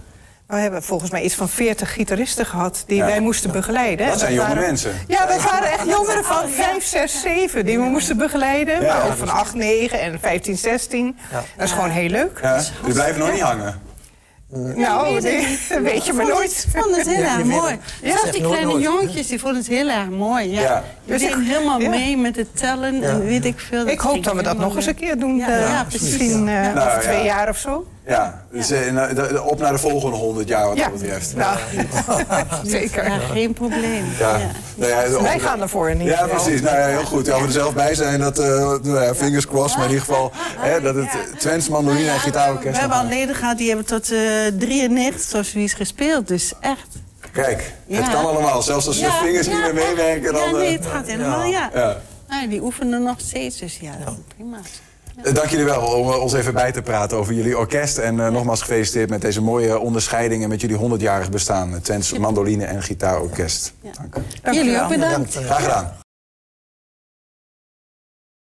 We 0.47 0.55
hebben 0.55 0.83
volgens 0.83 1.11
mij 1.11 1.21
iets 1.23 1.35
van 1.35 1.49
40 1.49 1.93
gitaristen 1.93 2.45
gehad 2.45 2.83
die 2.87 2.97
Ja. 2.97 3.05
wij 3.05 3.19
moesten 3.19 3.51
begeleiden. 3.51 4.07
Dat 4.07 4.19
zijn 4.19 4.33
jonge 4.33 4.47
waren- 4.47 4.63
mensen. 4.63 4.93
Ja, 5.07 5.25
dat 5.25 5.43
waren 5.43 5.71
echt 5.71 5.87
jongeren 5.87 6.23
van 6.23 6.49
5, 6.49 6.85
6, 6.85 7.21
7 7.21 7.65
die 7.65 7.77
we 7.79 7.83
moesten 7.85 8.17
begeleiden. 8.17 8.81
Ja. 8.81 8.97
maar 8.97 9.05
ook 9.05 9.17
van 9.17 9.29
8, 9.29 9.53
9 9.53 10.01
en 10.01 10.19
15, 10.19 10.57
16. 10.57 11.17
Dat 11.31 11.65
is 11.65 11.71
gewoon 11.71 11.89
heel 11.89 12.09
leuk. 12.09 12.39
Ja, 12.41 12.61
die 12.85 12.93
blijven 12.93 13.19
nog 13.19 13.31
niet 13.31 13.41
hangen. 13.41 13.81
Nou, 14.75 15.21
nee, 15.21 15.57
dat 15.69 15.81
weet 15.91 16.05
je 16.05 16.13
maar 16.13 16.25
nooit. 16.27 16.65
Ik 16.73 16.81
vond 16.81 16.95
het 16.95 17.07
heel 17.07 17.21
Ja, 17.23 17.37
erg 17.37 17.43
mooi. 17.45 17.77
Zegt 18.03 18.31
die 18.31 18.41
nooit 18.41 18.51
kleine 18.53 18.71
nooit. 18.71 18.83
jongetjes, 18.83 19.27
die 19.27 19.39
vonden 19.39 19.59
het 19.59 19.67
heel 19.69 19.89
erg 19.89 20.09
mooi. 20.09 20.51
Ja. 20.51 20.61
Ja. 20.61 20.83
Die 21.05 21.17
deden 21.17 21.41
helemaal 21.43 21.79
Ja. 21.79 21.89
mee 21.89 22.17
met 22.17 22.35
het 22.35 22.57
tellen 22.57 23.03
en 23.03 23.25
weet 23.25 23.45
ik 23.45 23.59
veel. 23.59 23.87
Ik 23.87 23.99
hoop 23.99 24.23
dat 24.23 24.35
we 24.35 24.43
dat 24.43 24.57
nog 24.57 24.75
eens 24.75 24.85
een 24.85 24.95
keer 24.95 25.17
doen. 25.19 25.35
Ja, 25.35 25.47
eh, 25.47 25.59
ja, 25.69 25.83
precies. 25.83 26.01
misschien 26.17 26.47
eh, 26.47 26.53
Ja. 26.53 26.61
over 26.69 26.73
Nou, 26.75 27.01
twee 27.01 27.17
ja. 27.17 27.23
jaar 27.23 27.49
of 27.49 27.57
zo. 27.57 27.87
Ja, 28.07 28.45
dus 28.51 28.71
eh, 28.71 29.07
de- 29.07 29.13
de- 29.15 29.43
op 29.43 29.59
naar 29.59 29.71
de 29.71 29.77
volgende 29.77 30.17
100 30.17 30.47
jaar 30.47 30.67
wat 30.67 30.77
Ja, 30.77 30.89
dat 30.89 30.99
betreft. 30.99 31.35
nou, 31.35 31.57
zeker. 32.63 33.05
Ja, 33.05 33.17
geen 33.17 33.53
probleem. 33.53 34.05
Ja. 34.19 34.37
Ja. 34.37 34.51
Nou 34.75 34.91
ja, 34.91 35.03
de- 35.03 35.21
Wij 35.21 35.39
gaan 35.39 35.61
ervoor 35.61 35.89
in 35.89 35.99
ieder 35.99 36.13
Ja, 36.17 36.23
geval. 36.23 36.43
precies. 36.43 36.61
Nou 36.61 36.77
ja, 36.77 36.85
heel 36.85 37.05
goed. 37.05 37.25
Ja, 37.25 37.39
we 37.39 37.45
er 37.45 37.51
zelf 37.51 37.73
bij 37.73 37.95
zijn, 37.95 38.19
dat, 38.19 38.39
eh 38.39 38.47
nou 38.81 39.01
ja, 39.01 39.15
fingers 39.15 39.47
crossed. 39.47 39.77
Maar 39.77 39.85
in 39.87 39.91
ieder 39.93 40.05
geval 40.05 40.31
hè, 40.57 40.81
dat 40.81 40.95
het 40.95 41.09
Twents 41.39 41.69
mandoline 41.69 42.07
en 42.07 42.13
We 42.13 42.19
gitaarorkest... 42.19 42.79
hebben 42.79 42.97
al 42.97 43.05
leden 43.05 43.35
gehad 43.35 43.57
die 43.57 43.67
hebben 43.67 43.85
tot 43.85 44.11
eh 44.11 44.19
93 44.57 45.39
of 45.39 45.45
zoiets 45.45 45.73
gespeeld. 45.73 46.27
Dus 46.27 46.53
echt. 46.59 46.87
Kijk, 47.31 47.73
het 47.87 48.05
Ja. 48.05 48.11
kan 48.11 48.25
allemaal. 48.25 48.61
Zelfs 48.61 48.87
als 48.87 48.95
de 48.95 49.01
Ja, 49.01 49.11
vingers 49.23 49.47
ja, 49.47 49.51
niet 49.53 49.61
meer 49.61 49.73
meewerken, 49.73 50.33
dan... 50.33 50.49
Ja, 50.49 50.51
nee, 50.57 50.67
eh, 50.67 50.73
het 50.77 50.85
gaat 50.85 51.07
helemaal, 51.07 51.43
ja. 51.43 51.69
ja. 51.73 51.97
Nou, 52.29 52.47
die 52.47 52.61
oefenen 52.61 53.03
nog 53.03 53.15
steeds, 53.19 53.57
dus 53.59 53.77
ja, 53.81 53.91
prima. 54.35 54.57
Eh, 55.21 55.33
Dank 55.33 55.49
jullie 55.49 55.65
wel 55.65 55.81
om 55.81 56.11
eh, 56.11 56.21
ons 56.21 56.33
even 56.33 56.53
bij 56.53 56.71
te 56.71 56.81
praten 56.81 57.17
over 57.17 57.33
jullie 57.33 57.57
orkest. 57.57 57.97
En 57.97 58.19
eh, 58.19 58.31
nogmaals 58.31 58.61
gefeliciteerd 58.61 59.09
met 59.09 59.21
deze 59.21 59.41
mooie 59.41 59.79
onderscheiding... 59.79 60.43
en 60.43 60.49
met 60.49 60.61
jullie 60.61 60.77
100-jarig 60.77 61.29
bestaan. 61.29 61.71
Het 61.71 61.83
Twents 61.83 62.17
mandoline 62.17 62.65
en 62.65 62.83
gitaarorkest. 62.83 63.73
Dank. 63.81 64.55
Jullie 64.55 64.81
ook 64.81 64.89
bedankt. 64.89 65.33
Bedankt. 65.33 65.35
Graag 65.35 65.61
gedaan. 65.63 66.02